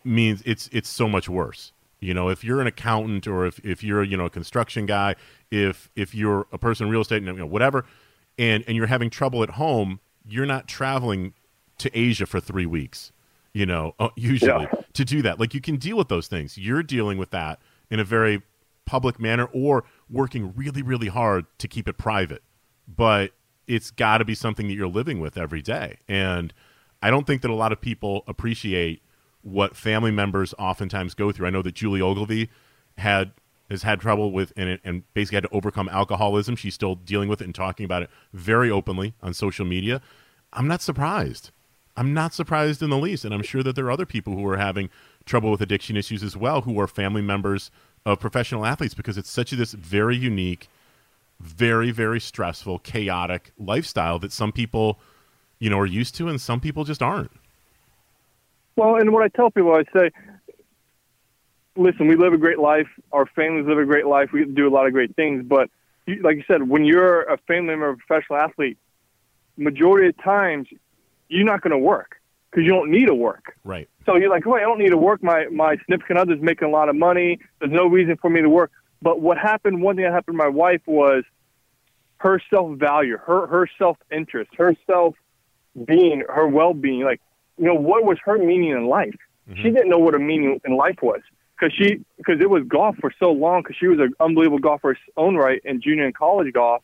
[0.05, 1.73] means it's it's so much worse.
[2.01, 5.15] You know, if you're an accountant or if, if you're you know a construction guy,
[5.51, 7.85] if if you're a person in real estate, and you know, whatever,
[8.39, 11.35] and and you're having trouble at home, you're not traveling
[11.79, 13.13] to Asia for three weeks.
[13.53, 14.75] You know, uh, usually Yeah.
[14.95, 16.59] to do that, like you can deal with those things.
[16.59, 17.61] You're dealing with that
[17.91, 18.43] in a very
[18.85, 22.43] public manner or working really really hard to keep it private.
[22.89, 23.31] But
[23.67, 26.53] it's got to be something that you're living with every day, and
[27.03, 29.03] I don't think that a lot of people appreciate
[29.43, 31.47] what family members oftentimes go through.
[31.47, 32.49] I know that Julie Ogilvy
[32.99, 33.33] had
[33.71, 36.57] has had trouble with and and basically had to overcome alcoholism.
[36.57, 40.01] She's still dealing with it and talking about it very openly on social media.
[40.53, 41.51] I'm not surprised.
[41.97, 44.47] I'm not surprised in the least, and I'm sure that there are other people who
[44.49, 44.89] are having
[45.27, 47.71] trouble with addiction issues as well, who are family members
[48.07, 50.69] of professional athletes, because it's such a, this very unique,
[51.41, 54.99] very very stressful, chaotic lifestyle that some people,
[55.59, 57.33] you know, are used to, and some people just aren't.
[58.77, 60.11] Well, and what I tell people, I say,
[61.77, 62.89] listen, we live a great life.
[63.13, 64.33] Our families live a great life.
[64.33, 65.45] We do a lot of great things.
[65.45, 65.71] But
[66.07, 68.79] you, like you said, when you're a family member of a professional athlete,
[69.57, 70.69] majority of times
[71.29, 72.21] you're not going to work
[72.51, 73.57] because you don't need to work.
[73.65, 73.89] Right.
[74.07, 75.23] So you're like, wait, I don't need to work.
[75.23, 77.39] My my significant other's making a lot of money.
[77.61, 78.73] There's no reason for me to work.
[79.03, 79.83] But what happened?
[79.83, 81.25] One thing that happened to my wife was
[82.19, 85.17] her self value, her her self interest, her self
[85.85, 87.03] being, her well being.
[87.03, 87.21] Like,
[87.59, 89.17] you know, what was her meaning in life?
[89.57, 91.21] She didn't know what a meaning in life was
[91.59, 94.97] because she because it was golf for so long because she was an unbelievable golfer
[95.17, 96.83] own right in junior and college golf,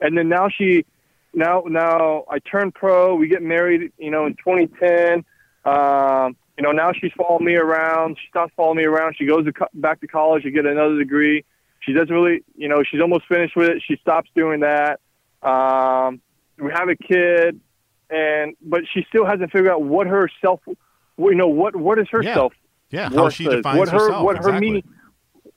[0.00, 0.84] and then now she
[1.32, 3.14] now now I turned pro.
[3.14, 5.24] We get married, you know, in 2010.
[5.64, 8.18] Um, you know, now she's following me around.
[8.20, 9.16] She stops following me around.
[9.16, 11.44] She goes to co- back to college to get another degree.
[11.80, 13.82] She doesn't really, you know, she's almost finished with it.
[13.86, 15.00] She stops doing that.
[15.42, 16.20] Um,
[16.58, 17.58] we have a kid,
[18.10, 20.60] and but she still hasn't figured out what her self,
[21.18, 22.34] you know, what what is her Yeah.
[22.34, 22.52] self
[22.90, 23.08] Yeah.
[23.10, 24.24] How she is, defines what her herself.
[24.24, 24.60] what her exactly.
[24.70, 24.82] meaning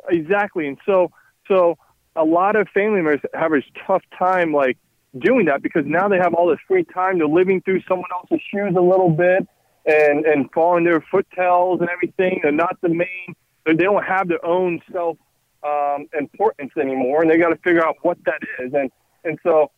[0.10, 1.12] exactly and so
[1.48, 1.78] so
[2.16, 4.78] a lot of family members have a tough time like
[5.20, 8.42] doing that because now they have all this free time they're living through someone else's
[8.52, 9.48] shoes a little bit
[9.86, 13.34] and and following their foottails and everything they're not the main
[13.66, 15.18] they don't have their own self
[15.66, 18.92] um importance anymore and they got to figure out what that is and
[19.24, 19.72] and so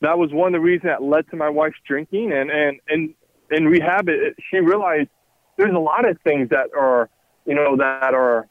[0.00, 3.14] that was one of the reasons that led to my wife's drinking and and and
[3.50, 5.08] in rehab it, she realized
[5.56, 7.08] there's a lot of things that are
[7.46, 8.48] you know that are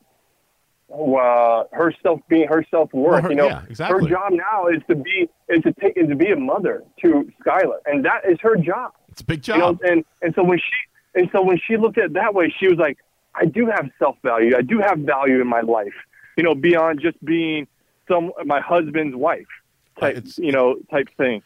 [0.91, 3.11] uh, her self being her self worth.
[3.13, 4.03] Well, her- you know, yeah, exactly.
[4.05, 7.29] her job now is to be is to take is to be a mother to
[7.45, 8.93] Skylar, and that is her job.
[9.09, 9.79] It's a big You know, job.
[9.83, 12.67] and and so when she and so when she looked at it that way, she
[12.67, 12.97] was like,
[13.35, 14.55] I do have self value.
[14.57, 15.93] I do have value in my life.
[16.39, 17.67] You know, beyond just being
[18.07, 19.51] some my husband's wife
[19.99, 20.15] type.
[20.17, 21.43] It's- you know, type thing.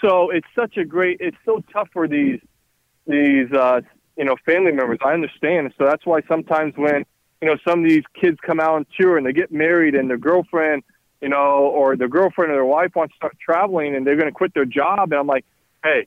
[0.00, 1.16] So it's such a great.
[1.20, 2.40] It's so tough for these
[3.06, 3.80] these uh,
[4.16, 4.98] you know family members.
[5.04, 5.72] I understand.
[5.78, 7.04] So that's why sometimes when
[7.40, 10.08] you know, some of these kids come out on tour and they get married and
[10.08, 10.82] their girlfriend,
[11.20, 14.28] you know, or their girlfriend or their wife wants to start traveling and they're going
[14.28, 15.12] to quit their job.
[15.12, 15.44] And I'm like,
[15.84, 16.06] hey,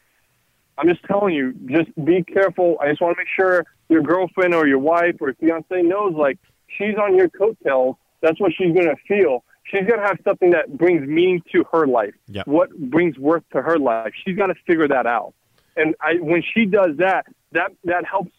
[0.78, 2.78] I'm just telling you, just be careful.
[2.82, 6.40] I just want to make sure your girlfriend or your wife or fiance knows, like,
[6.78, 7.96] she's on your coattails.
[8.22, 9.44] That's what she's going to feel.
[9.64, 12.14] She's going to have something that brings meaning to her life.
[12.28, 12.48] Yep.
[12.48, 14.14] What brings worth to her life?
[14.26, 15.34] She's got to figure that out.
[15.76, 18.32] And I, when she does that, that that helps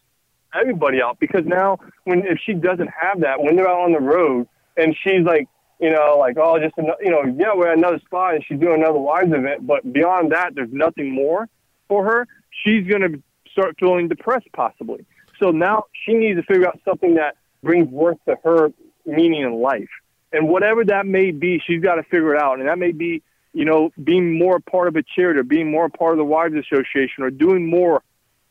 [0.55, 4.01] everybody out because now when if she doesn't have that, when they're out on the
[4.01, 5.49] road and she's like,
[5.81, 8.59] you know, like oh, just ano- you know, yeah, we're at another spot and she's
[8.59, 11.49] doing another wives event, but beyond that, there's nothing more
[11.89, 12.27] for her.
[12.65, 15.07] She's going to start feeling depressed possibly.
[15.39, 18.73] So now she needs to figure out something that brings worth to her
[19.11, 19.89] meaning in life.
[20.33, 22.61] And whatever that may be, she's got to figure it out.
[22.61, 25.71] And that may be, you know, being more a part of a charity or being
[25.71, 28.03] more a part of the Wives Association or doing more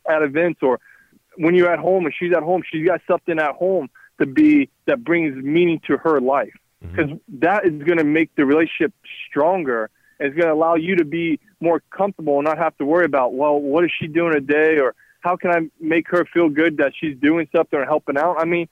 [0.09, 0.79] at events or
[1.37, 3.89] when you're at home and she's at home, she's got something at home
[4.19, 6.53] to be that brings meaning to her life.
[6.83, 6.95] Mm-hmm.
[6.95, 8.93] Because that is going to make the relationship
[9.29, 9.89] stronger.
[10.19, 13.05] And it's going to allow you to be more comfortable and not have to worry
[13.05, 16.77] about, well, what is she doing today or how can I make her feel good
[16.77, 18.37] that she's doing something or helping out?
[18.39, 18.67] I mean,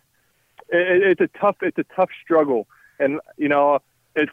[0.69, 2.67] it, it's a tough, it's a tough struggle.
[2.99, 3.79] And, you know,
[4.15, 4.31] it's,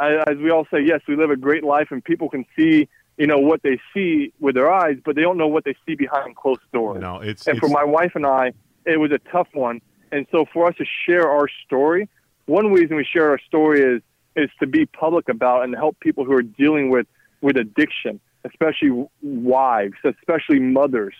[0.00, 3.26] as we all say, yes, we live a great life and people can see, you
[3.26, 6.36] know, what they see with their eyes, but they don't know what they see behind
[6.36, 7.00] closed doors.
[7.00, 8.52] No, it's, And for my wife and I,
[8.84, 9.80] it was a tough one.
[10.10, 12.08] And so for us to share our story,
[12.46, 14.02] one reason we share our story is
[14.34, 17.06] is to be public about and help people who are dealing with
[17.42, 21.14] with addiction, especially wives, especially mothers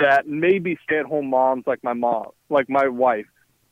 [0.00, 3.26] that may be stay-at-home moms like my mom, like my wife,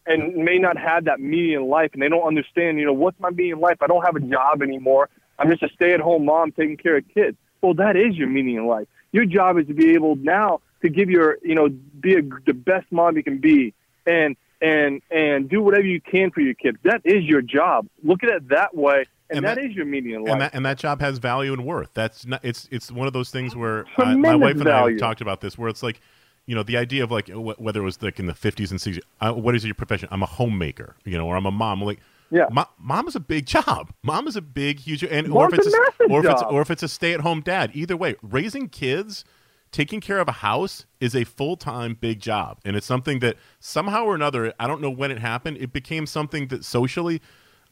[0.07, 3.19] and may not have that meaning in life, and they don't understand, you know, what's
[3.21, 3.79] my meaning in life?
[3.81, 5.09] I don't have a job anymore.
[5.39, 7.37] I'm just a stay-at-home mom taking care of kids.
[7.63, 8.87] Well, that is your meaning in life.
[9.13, 11.69] Your job is to be able now to give your, you know,
[12.01, 13.73] be a, the best mom you can be,
[14.07, 16.79] and and and do whatever you can for your kids.
[16.85, 17.87] That is your job.
[18.03, 20.33] Look at it that way, and, And that that- is your meaning in life.
[20.33, 21.95] and that and that job has value and worth.
[21.95, 22.41] That's not.
[22.45, 25.57] It's it's one of those things where my wife and I have talked about this,
[25.57, 26.01] where it's like,
[26.47, 28.81] you know, the idea of like wh- whether it was like in the fifties and
[28.81, 29.05] sixties.
[29.21, 30.09] Uh, what is your profession?
[30.13, 31.81] I'm a homemaker, you know, or I'm a mom.
[31.83, 32.47] Like, Yeah.
[32.51, 33.93] mo- mom is a big job.
[34.03, 36.71] Mom is a big, huge, and or if it's a or if it's or if
[36.71, 37.71] it's a stay at home dad.
[37.75, 39.25] Either way, raising kids.
[39.73, 42.59] Taking care of a house is a full time big job.
[42.65, 46.07] And it's something that somehow or another, I don't know when it happened, it became
[46.07, 47.21] something that socially,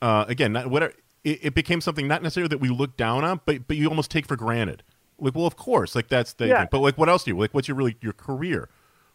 [0.01, 3.41] uh, again, not whatever, it, it became something not necessarily that we look down on,
[3.47, 4.83] but but you almost take for granted.
[5.23, 6.59] Like, well, of course, like that's the Yeah.
[6.61, 6.69] thing.
[6.71, 7.53] But like, what else do you like?
[7.55, 8.69] What's your really your career?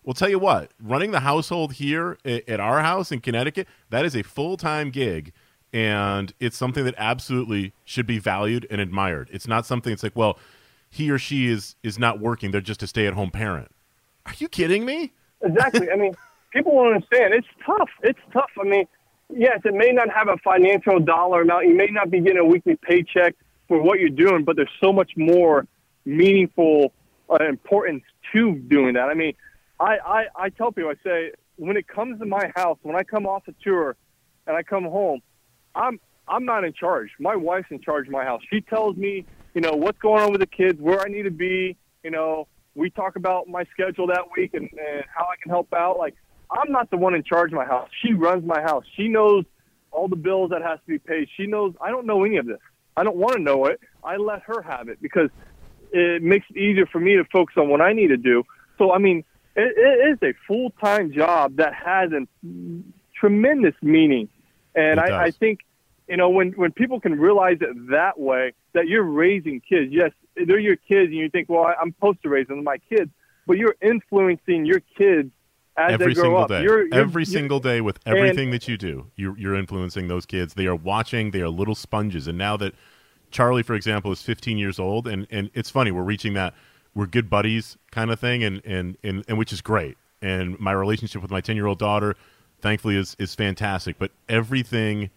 [0.03, 4.05] Well, tell you what, running the household here at, at our house in Connecticut, that
[4.05, 5.33] is a full time gig,
[5.73, 9.29] and it's something that absolutely should be valued and admired.
[9.33, 9.91] It's not something.
[9.91, 10.39] It's like, well,
[10.89, 13.69] he or she is is not working; they're just a stay at home parent.
[14.25, 15.13] Are you kidding me?
[15.43, 15.91] exactly.
[15.91, 16.15] I mean,
[16.53, 17.33] people don't understand.
[17.33, 17.89] It's tough.
[18.01, 18.49] It's tough.
[18.59, 18.85] I mean,
[19.29, 21.67] yes, it may not have a financial dollar amount.
[21.67, 23.35] You may not be getting a weekly paycheck
[23.67, 25.67] for what you're doing, but there's so much more
[26.07, 26.93] meaningful
[27.29, 28.03] uh, importance
[28.33, 29.09] to doing that.
[29.09, 29.33] I mean,
[29.79, 33.03] I, I, I tell people, I say, when it comes to my house, when I
[33.03, 33.95] come off a tour
[34.45, 35.21] and I come home,
[35.75, 35.99] I'm
[36.29, 37.09] I'm not in charge.
[37.19, 38.41] My wife's in charge of my house.
[38.51, 41.31] She tells me, you know, what's going on with the kids, where I need to
[41.31, 41.77] be.
[42.03, 45.73] You know, we talk about my schedule that week and, and how I can help
[45.73, 45.97] out.
[45.97, 46.15] Like,
[46.51, 47.89] I'm not the one in charge of my house.
[48.01, 48.83] She runs my house.
[48.95, 49.45] She knows
[49.91, 51.29] all the bills that has to be paid.
[51.37, 52.59] She knows I don't know any of this.
[52.97, 53.79] I don't want to know it.
[54.03, 55.29] I let her have it because
[55.97, 58.43] it makes it easier for me to focus on what I need to do.
[58.77, 59.23] So, I mean,
[59.55, 62.27] it, it is a full time job that has a
[63.15, 64.29] tremendous meaning.
[64.75, 65.61] And I, I think,
[66.07, 70.11] you know, when, when people can realize it that way, that you're raising kids, yes,
[70.35, 73.09] they're your kids, and you think, well, I'm supposed to raise them, my kids,
[73.47, 75.31] but you're influencing your kids
[75.75, 76.49] as every they grow single up.
[76.49, 76.61] day.
[76.61, 80.27] You're, you're, every you're- single day with everything that you do, you're, you're influencing those
[80.27, 80.53] kids.
[80.53, 81.31] They are watching.
[81.31, 82.27] They are little sponges.
[82.27, 82.75] And now that
[83.32, 86.53] Charlie, for example, is 15 years old, and, and it's funny, we're reaching that
[86.95, 89.97] we're good buddies kind of thing, and, and, and, and which is great.
[90.21, 92.15] And my relationship with my 10 year old daughter,
[92.61, 93.99] thankfully, is, is fantastic.
[93.99, 95.09] But everything,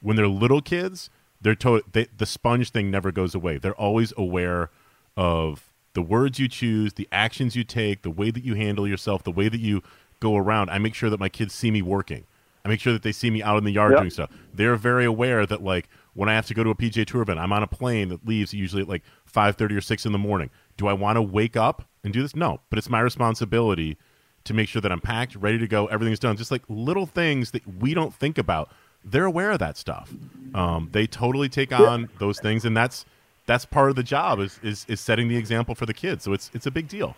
[0.00, 1.10] when they're little kids,
[1.40, 3.58] they're to- they, the sponge thing never goes away.
[3.58, 4.70] They're always aware
[5.16, 5.64] of
[5.94, 9.30] the words you choose, the actions you take, the way that you handle yourself, the
[9.30, 9.82] way that you
[10.20, 10.70] go around.
[10.70, 12.24] I make sure that my kids see me working.
[12.64, 14.00] I make sure that they see me out in the yard Yep.
[14.00, 14.30] doing stuff.
[14.52, 15.88] They're very aware that like
[16.18, 18.26] when I have to go to a PGA Tour event, I'm on a plane that
[18.26, 20.50] leaves usually at like five thirty or six in the morning.
[20.76, 22.34] Do I want to wake up and do this?
[22.34, 23.96] No, but it's my responsibility
[24.42, 26.36] to make sure that I'm packed, ready to go, everything's done.
[26.36, 28.72] Just like little things that we don't think about.
[29.04, 30.12] They're aware of that stuff.
[30.54, 33.04] Um, they totally take on those things, and that's
[33.46, 36.24] that's part of the job is, is is setting the example for the kids.
[36.24, 37.14] So it's it's a big deal.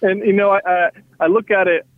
[0.00, 0.88] And you know, I I,
[1.18, 1.88] I look at it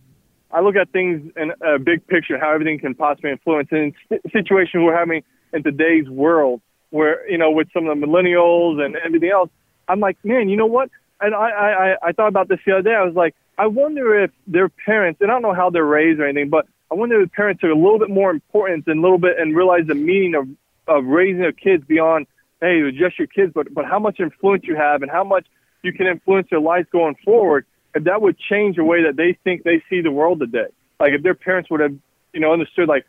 [0.49, 3.67] I look at things in a big picture, how everything can possibly influence.
[3.71, 5.21] And in situations we're having
[5.53, 9.49] in today's world, where you know, with some of the millennials and everything else,
[9.87, 10.89] I'm like, man, you know what?
[11.21, 12.95] And I, I, I thought about this the other day.
[12.95, 16.19] I was like, I wonder if their parents, and I don't know how they're raised
[16.19, 19.01] or anything, but I wonder if parents are a little bit more important and a
[19.01, 20.47] little bit and realize the meaning of
[20.87, 22.27] of raising their kids beyond,
[22.61, 25.23] hey, it was just your kids, but but how much influence you have and how
[25.23, 25.47] much
[25.81, 27.65] you can influence their lives going forward.
[27.93, 30.67] If that would change the way that they think they see the world today.
[30.99, 31.95] Like if their parents would have,
[32.33, 33.05] you know, understood like,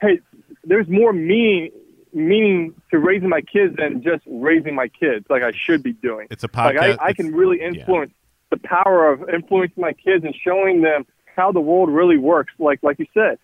[0.00, 0.20] hey,
[0.64, 1.70] there's more meaning
[2.12, 6.26] meaning to raising my kids than just raising my kids like I should be doing.
[6.30, 6.74] It's a podcast.
[6.74, 8.56] Like I, I can really influence yeah.
[8.56, 12.52] the power of influencing my kids and showing them how the world really works.
[12.58, 13.38] Like like you said,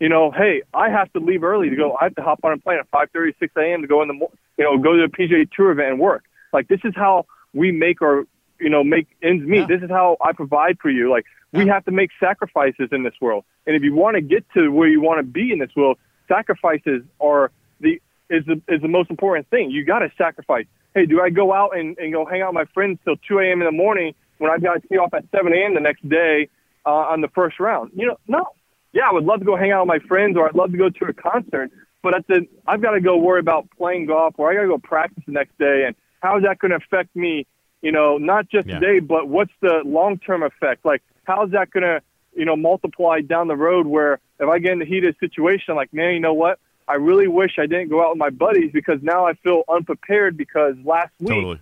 [0.00, 1.96] you know, hey, I have to leave early to go.
[2.00, 3.82] I have to hop on a plane at 5:30, 6 a.m.
[3.82, 4.14] to go in the,
[4.56, 6.24] you know, go to a PGA Tour event and work.
[6.52, 8.24] Like this is how we make our,
[8.60, 9.60] you know, make ends meet.
[9.60, 9.66] Yeah.
[9.66, 11.10] This is how I provide for you.
[11.10, 14.44] Like we have to make sacrifices in this world, and if you want to get
[14.54, 18.82] to where you want to be in this world, sacrifices are the is the is
[18.82, 19.70] the most important thing.
[19.70, 20.66] You got to sacrifice.
[20.94, 23.38] Hey, do I go out and, and go hang out with my friends till 2
[23.40, 23.60] a.m.
[23.60, 25.74] in the morning when I've got to tee off at 7 a.m.
[25.74, 26.48] the next day
[26.86, 27.92] uh, on the first round?
[27.94, 28.46] You know, no
[28.92, 30.78] yeah, I would love to go hang out with my friends or I'd love to
[30.78, 31.70] go to a concert,
[32.02, 34.68] but at the I've got to go worry about playing golf or I got to
[34.68, 37.46] go practice the next day and how is that going to affect me,
[37.82, 38.78] you know, not just yeah.
[38.78, 40.84] today, but what's the long-term effect?
[40.84, 42.02] Like how is that going to,
[42.34, 45.92] you know, multiply down the road where if I get in the heated situation like,
[45.92, 46.58] man, you know what?
[46.88, 50.36] I really wish I didn't go out with my buddies because now I feel unprepared
[50.38, 51.60] because last week totally.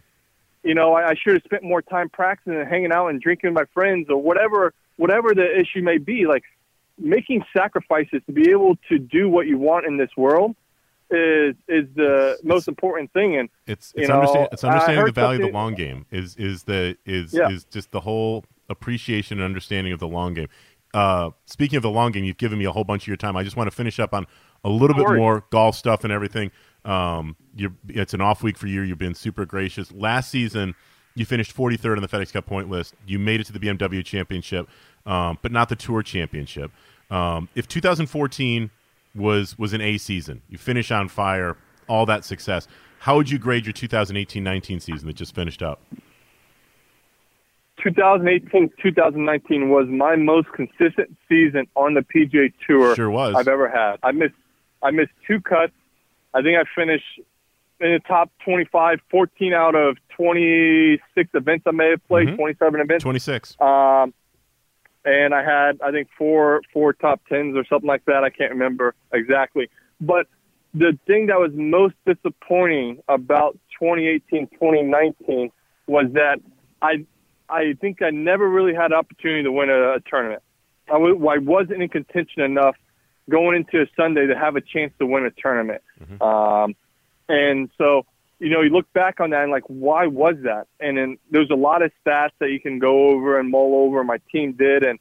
[0.63, 3.51] you know, I, I should have spent more time practicing and hanging out and drinking
[3.51, 6.27] with my friends or whatever whatever the issue may be.
[6.27, 6.45] Like
[6.97, 10.55] making sacrifices to be able to do what you want in this world
[11.11, 13.37] is is the most important thing.
[13.37, 16.07] And it's it's, know, understand, it's understanding the value of the long game.
[16.13, 17.49] Is is the is yeah.
[17.49, 20.49] is just the whole appreciation and understanding of the long game.
[20.95, 23.37] Uh, speaking of the long game, you've given me a whole bunch of your time.
[23.37, 24.27] I just want to finish up on
[24.65, 26.51] a little bit more golf stuff and everything.
[26.85, 27.37] Um,
[27.89, 28.83] it's an off week for you.
[28.83, 29.93] You've been super gracious.
[29.93, 30.75] Last season,
[31.15, 32.95] you finished 43rd on the FedEx Cup point list.
[33.07, 34.69] You made it to the BMW Championship,
[35.05, 36.71] um, but not the Tour Championship.
[37.11, 38.71] Um, if 2014
[39.15, 41.57] was was an A season, you finish on fire,
[41.89, 42.69] all that success.
[43.01, 45.81] How would you grade your 2018-19 season that just finished up?
[47.85, 53.35] 2018-2019 was my most consistent season on the PGA Tour sure was.
[53.35, 53.97] I've ever had.
[54.03, 54.35] I missed
[54.83, 55.73] I missed two cuts.
[56.35, 57.21] I think I finished
[57.81, 62.37] in the top 25, 14 out of 26 events I may have played, mm-hmm.
[62.37, 63.03] 27 events.
[63.03, 63.57] 26.
[63.61, 64.15] Um,
[65.05, 68.25] and I had I think four four top tens or something like that.
[68.25, 69.69] I can't remember exactly.
[70.01, 70.27] But
[70.75, 75.51] the thing that was most disappointing about 2018 2019
[75.87, 76.41] was that
[76.83, 77.07] I
[77.49, 80.43] I think I never really had an opportunity to win a, a tournament.
[80.89, 82.77] I w- I wasn't in contention enough
[83.29, 85.83] going into a Sunday to have a chance to win a tournament.
[86.01, 86.23] Mm-hmm.
[86.23, 86.75] Um,
[87.29, 88.07] and so
[88.39, 90.67] you know, you look back on that and like, why was that?
[90.79, 94.05] And then there's a lot of stats that you can go over and mull over.
[94.05, 94.99] My team did, and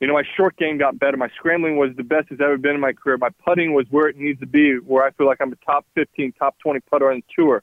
[0.00, 1.16] you know, my short game got better.
[1.16, 3.18] My scrambling was the best it's ever been in my career.
[3.18, 5.86] My putting was where it needs to be, where I feel like I'm a top
[5.94, 7.62] 15, top 20 putter on the tour.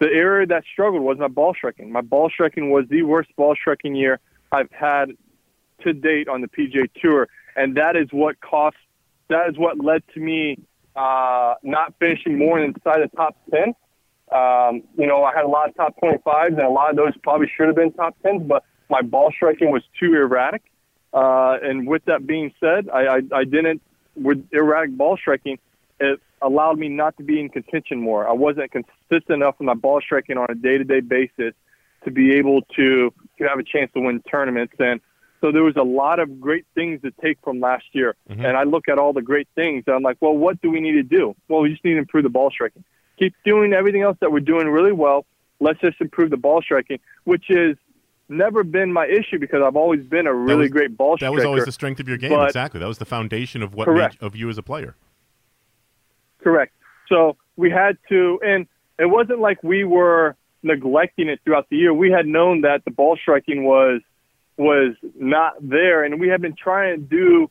[0.00, 1.92] The area that struggled was my ball striking.
[1.92, 4.18] My ball striking was the worst ball striking year
[4.50, 5.12] I've had
[5.82, 8.76] to date on the PGA Tour, and that is what cost.
[9.28, 10.58] That is what led to me
[10.96, 13.74] uh, not finishing more inside the top 10
[14.32, 17.16] um, you know, I had a lot of top 25s, and a lot of those
[17.22, 20.62] probably should have been top 10s, but my ball striking was too erratic.
[21.12, 23.82] Uh, and with that being said, I, I, I didn't,
[24.14, 25.58] with erratic ball striking,
[25.98, 28.28] it allowed me not to be in contention more.
[28.28, 31.54] I wasn't consistent enough in my ball striking on a day to day basis
[32.04, 34.74] to be able to, to have a chance to win tournaments.
[34.78, 35.00] And
[35.42, 38.14] so there was a lot of great things to take from last year.
[38.28, 38.44] Mm-hmm.
[38.44, 40.80] And I look at all the great things, and I'm like, well, what do we
[40.80, 41.34] need to do?
[41.48, 42.84] Well, we just need to improve the ball striking
[43.20, 45.26] keep doing everything else that we're doing really well.
[45.60, 47.76] Let's just improve the ball striking, which is
[48.28, 51.30] never been my issue because I've always been a really was, great ball striker.
[51.30, 52.32] That was always the strength of your game.
[52.32, 52.80] Exactly.
[52.80, 54.20] That was the foundation of what correct.
[54.20, 54.96] made of you as a player.
[56.42, 56.72] Correct.
[57.08, 58.66] So we had to, and
[58.98, 61.92] it wasn't like we were neglecting it throughout the year.
[61.92, 64.00] We had known that the ball striking was
[64.56, 67.50] was not there, and we had been trying to do,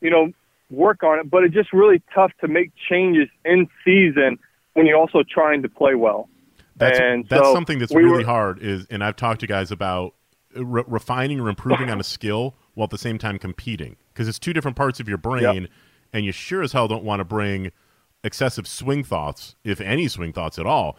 [0.00, 0.30] you know,
[0.70, 1.30] work on it.
[1.30, 4.38] But it's just really tough to make changes in season
[4.74, 6.28] when you're also trying to play well.
[6.76, 8.62] That's, and that's so something that's we really were, hard.
[8.62, 10.14] Is and I've talked to guys about
[10.54, 14.38] re- refining or improving on a skill while at the same time competing because it's
[14.38, 15.70] two different parts of your brain, yep.
[16.12, 17.72] and you sure as hell don't want to bring
[18.22, 20.98] excessive swing thoughts, if any swing thoughts at all,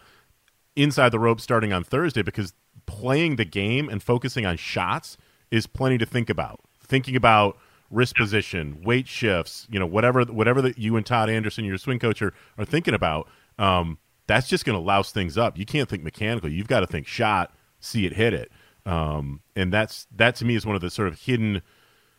[0.76, 2.54] inside the rope starting on Thursday because
[2.86, 5.16] playing the game and focusing on shots
[5.50, 6.60] is plenty to think about.
[6.80, 7.58] Thinking about
[7.90, 11.98] wrist position, weight shifts, you know, whatever whatever that you and Todd Anderson, your swing
[11.98, 15.58] coach, are, are thinking about, um, that's just going to louse things up.
[15.58, 16.52] You can't think mechanically.
[16.52, 18.50] You've got to think shot, see it, hit it.
[18.84, 21.62] Um, and that's that to me is one of the sort of hidden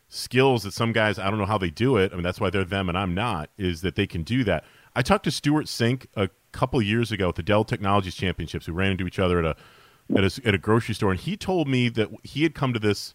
[0.07, 2.11] skills that some guys I don't know how they do it.
[2.11, 3.49] I mean, that's why they're them and I'm not.
[3.57, 4.63] Is that they can do that.
[4.95, 8.67] I talked to Stewart Cink a couple years ago at the Dell Technologies Championships.
[8.67, 9.55] We ran into each other at a
[10.15, 12.79] at a, at a grocery store, and he told me that he had come to
[12.79, 13.13] this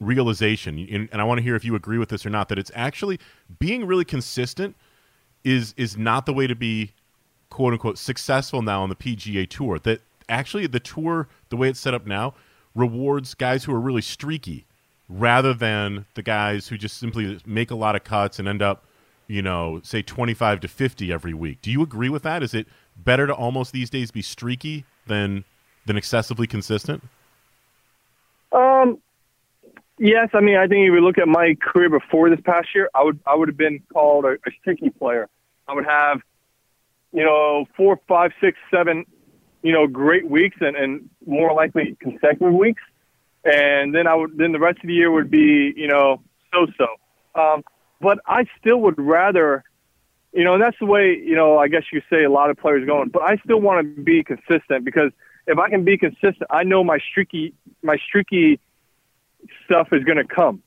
[0.00, 2.48] realization, and, and I want to hear if you agree with this or not.
[2.48, 3.18] That it's actually
[3.58, 4.76] being really consistent
[5.44, 6.92] is is not the way to be
[7.50, 9.78] quote unquote successful now on the PGA Tour.
[9.78, 12.34] That actually the tour, the way it's set up now,
[12.74, 14.66] rewards guys who are really streaky
[15.08, 18.86] rather than the guys who just simply make a lot of cuts and end up,
[19.32, 21.62] you know, say 25 to 50 every week.
[21.62, 22.42] Do you agree with that?
[22.42, 22.66] Is it
[22.98, 25.44] better to almost these days be streaky than
[25.86, 27.02] than excessively consistent?
[28.52, 28.98] Um,
[29.98, 30.28] yes.
[30.34, 33.02] I mean, I think if you look at my career before this past year, I
[33.04, 35.30] would I would have been called a, a streaky player.
[35.66, 36.20] I would have,
[37.14, 39.06] you know, four, five, six, seven,
[39.62, 42.82] you know, great weeks and, and more likely consecutive weeks,
[43.46, 46.20] and then I would then the rest of the year would be, you know,
[46.52, 46.86] so so.
[47.34, 47.62] Um,
[48.02, 49.64] but I still would rather
[50.32, 52.56] you know, and that's the way, you know, I guess you say a lot of
[52.56, 55.12] players going, but I still want to be consistent because
[55.46, 58.60] if I can be consistent, I know my streaky my streaky
[59.64, 60.62] stuff is going to come,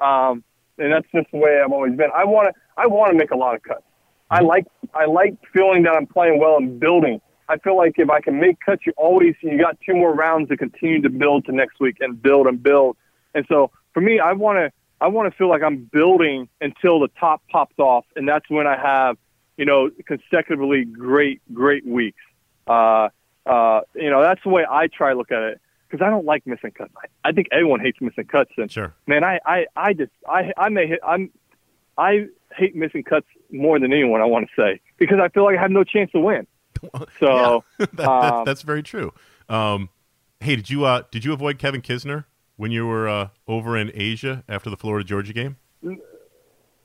[0.00, 0.44] um,
[0.78, 2.10] and that's just the way I've always been.
[2.14, 3.82] I want to I want to make a lot of cuts.
[4.30, 7.20] I like I like feeling that I'm playing well and building.
[7.48, 10.50] I feel like if I can make cuts, you always you got two more rounds
[10.50, 12.96] to continue to build to next week and build and build.
[13.34, 14.70] And so for me, I want to
[15.00, 18.66] I want to feel like I'm building until the top pops off, and that's when
[18.66, 19.16] I have
[19.56, 22.22] you know consecutively great great weeks.
[22.66, 23.08] Uh,
[23.46, 26.26] uh, you know, that's the way I try to look at it because I don't
[26.26, 26.92] like missing cuts.
[26.96, 28.50] I, I think everyone hates missing cuts.
[28.56, 31.30] And sure, man, I, I, I just, I, I may hit, I'm,
[31.96, 34.20] I hate missing cuts more than anyone.
[34.20, 36.46] I want to say because I feel like I have no chance to win.
[37.18, 39.12] So yeah, that, um, that's very true.
[39.48, 39.88] Um,
[40.38, 42.26] hey, did you, uh, did you avoid Kevin Kisner
[42.58, 45.56] when you were uh, over in Asia after the Florida Georgia game?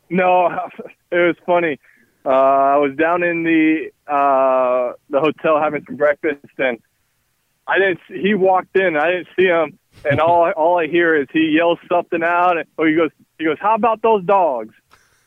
[0.09, 0.47] No,
[1.11, 1.79] it was funny.
[2.25, 6.79] Uh, I was down in the uh, the hotel having some breakfast, and
[7.67, 7.99] I didn't.
[8.07, 8.95] He walked in.
[8.95, 9.77] I didn't see him,
[10.09, 12.57] and all all I hear is he yells something out.
[12.57, 14.73] And, oh, he goes, he goes, "How about those dogs?"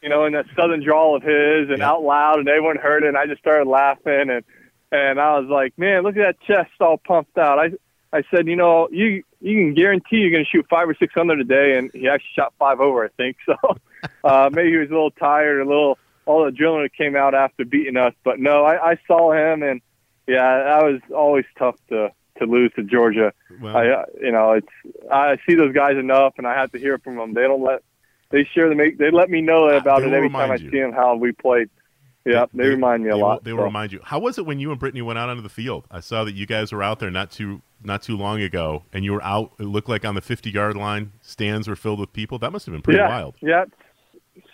[0.02, 1.90] You know, in that southern drawl of his, and yeah.
[1.90, 3.08] out loud, and everyone heard it.
[3.08, 4.44] And I just started laughing, and
[4.90, 7.72] and I was like, "Man, look at that chest all pumped out." I
[8.16, 11.12] I said, you know, you you can guarantee you're going to shoot five or six
[11.14, 13.36] hundred a day, and he actually shot five over, I think.
[13.46, 13.54] So
[14.22, 17.64] uh, maybe he was a little tired, a little all the adrenaline came out after
[17.64, 18.12] beating us.
[18.24, 19.80] But no, I, I saw him, and
[20.26, 23.32] yeah, that was always tough to to lose to Georgia.
[23.60, 24.68] Well, I, uh, you know, it's
[25.10, 27.34] I see those guys enough, and I have to hear from them.
[27.34, 27.82] They don't let
[28.30, 30.70] they share the make they let me know about it every time I you.
[30.70, 31.70] see them how we played.
[32.26, 33.34] Yeah, they, they, remind me a they lot.
[33.34, 34.00] Will, they will remind you.
[34.02, 35.86] How was it when you and Brittany went out onto the field?
[35.90, 39.04] I saw that you guys were out there not too not too long ago, and
[39.04, 39.52] you were out.
[39.60, 42.38] It looked like on the fifty yard line, stands were filled with people.
[42.38, 43.36] That must have been pretty yeah, wild.
[43.40, 43.64] Yeah,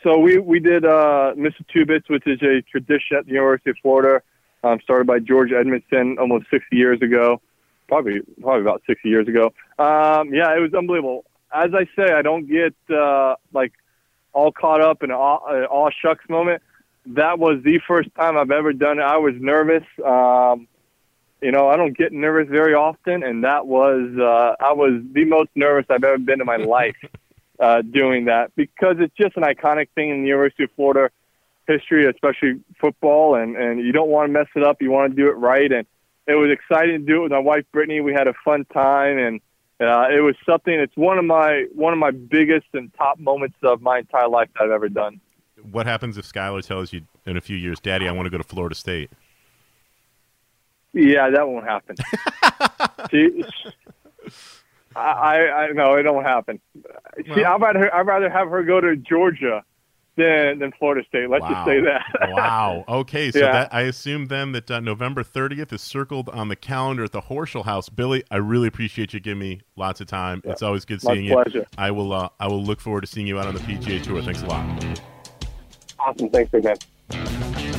[0.03, 1.65] so we we did uh, Mr.
[1.73, 4.23] Two Bits, which is a tradition at the University of Florida,
[4.65, 7.41] um, started by George Edmondson almost 60 years ago,
[7.89, 9.47] probably probably about 60 years ago.
[9.79, 11.25] Um, yeah, it was unbelievable.
[11.55, 13.73] As I say, I don't get uh, like
[14.33, 16.63] all caught up in an all, uh, all shucks moment.
[17.07, 19.03] That was the first time I've ever done it.
[19.03, 19.85] I was nervous.
[20.05, 20.69] Um,
[21.41, 25.25] you know, I don't get nervous very often, and that was uh, I was the
[25.25, 26.97] most nervous I've ever been in my life
[27.59, 31.11] uh, doing that because it's just an iconic thing in the University of Florida
[31.67, 34.81] history, especially football, and and you don't want to mess it up.
[34.81, 35.87] You want to do it right, and
[36.27, 38.01] it was exciting to do it with my wife Brittany.
[38.01, 39.41] We had a fun time, and
[39.81, 40.73] uh, it was something.
[40.73, 44.49] It's one of my one of my biggest and top moments of my entire life
[44.55, 45.21] that I've ever done.
[45.71, 48.39] What happens if Skylar tells you in a few years, Daddy, I want to go
[48.39, 49.11] to Florida State?
[50.93, 51.97] Yeah, that won't happen.
[53.11, 53.45] she,
[54.95, 56.61] I, I no, it don't happen.
[56.75, 59.65] Well, See, I'd rather I'd rather have her go to Georgia
[60.17, 61.31] than than Florida State.
[61.31, 61.51] Let's wow.
[61.51, 62.05] just say that.
[62.31, 62.85] wow.
[62.89, 63.53] Okay, so yeah.
[63.53, 67.23] that I assume then that uh, November 30th is circled on the calendar at the
[67.23, 67.89] Horschel House.
[67.89, 70.43] Billy, I really appreciate you giving me lots of time.
[70.45, 70.53] Yeah.
[70.53, 71.59] It's always good seeing My pleasure.
[71.61, 71.67] you.
[71.79, 74.23] I will uh, I will look forward to seeing you out on the PGA Tour.
[74.23, 75.12] Thanks a lot.
[76.05, 76.31] Awesome.
[76.31, 77.72] Thanks, big man.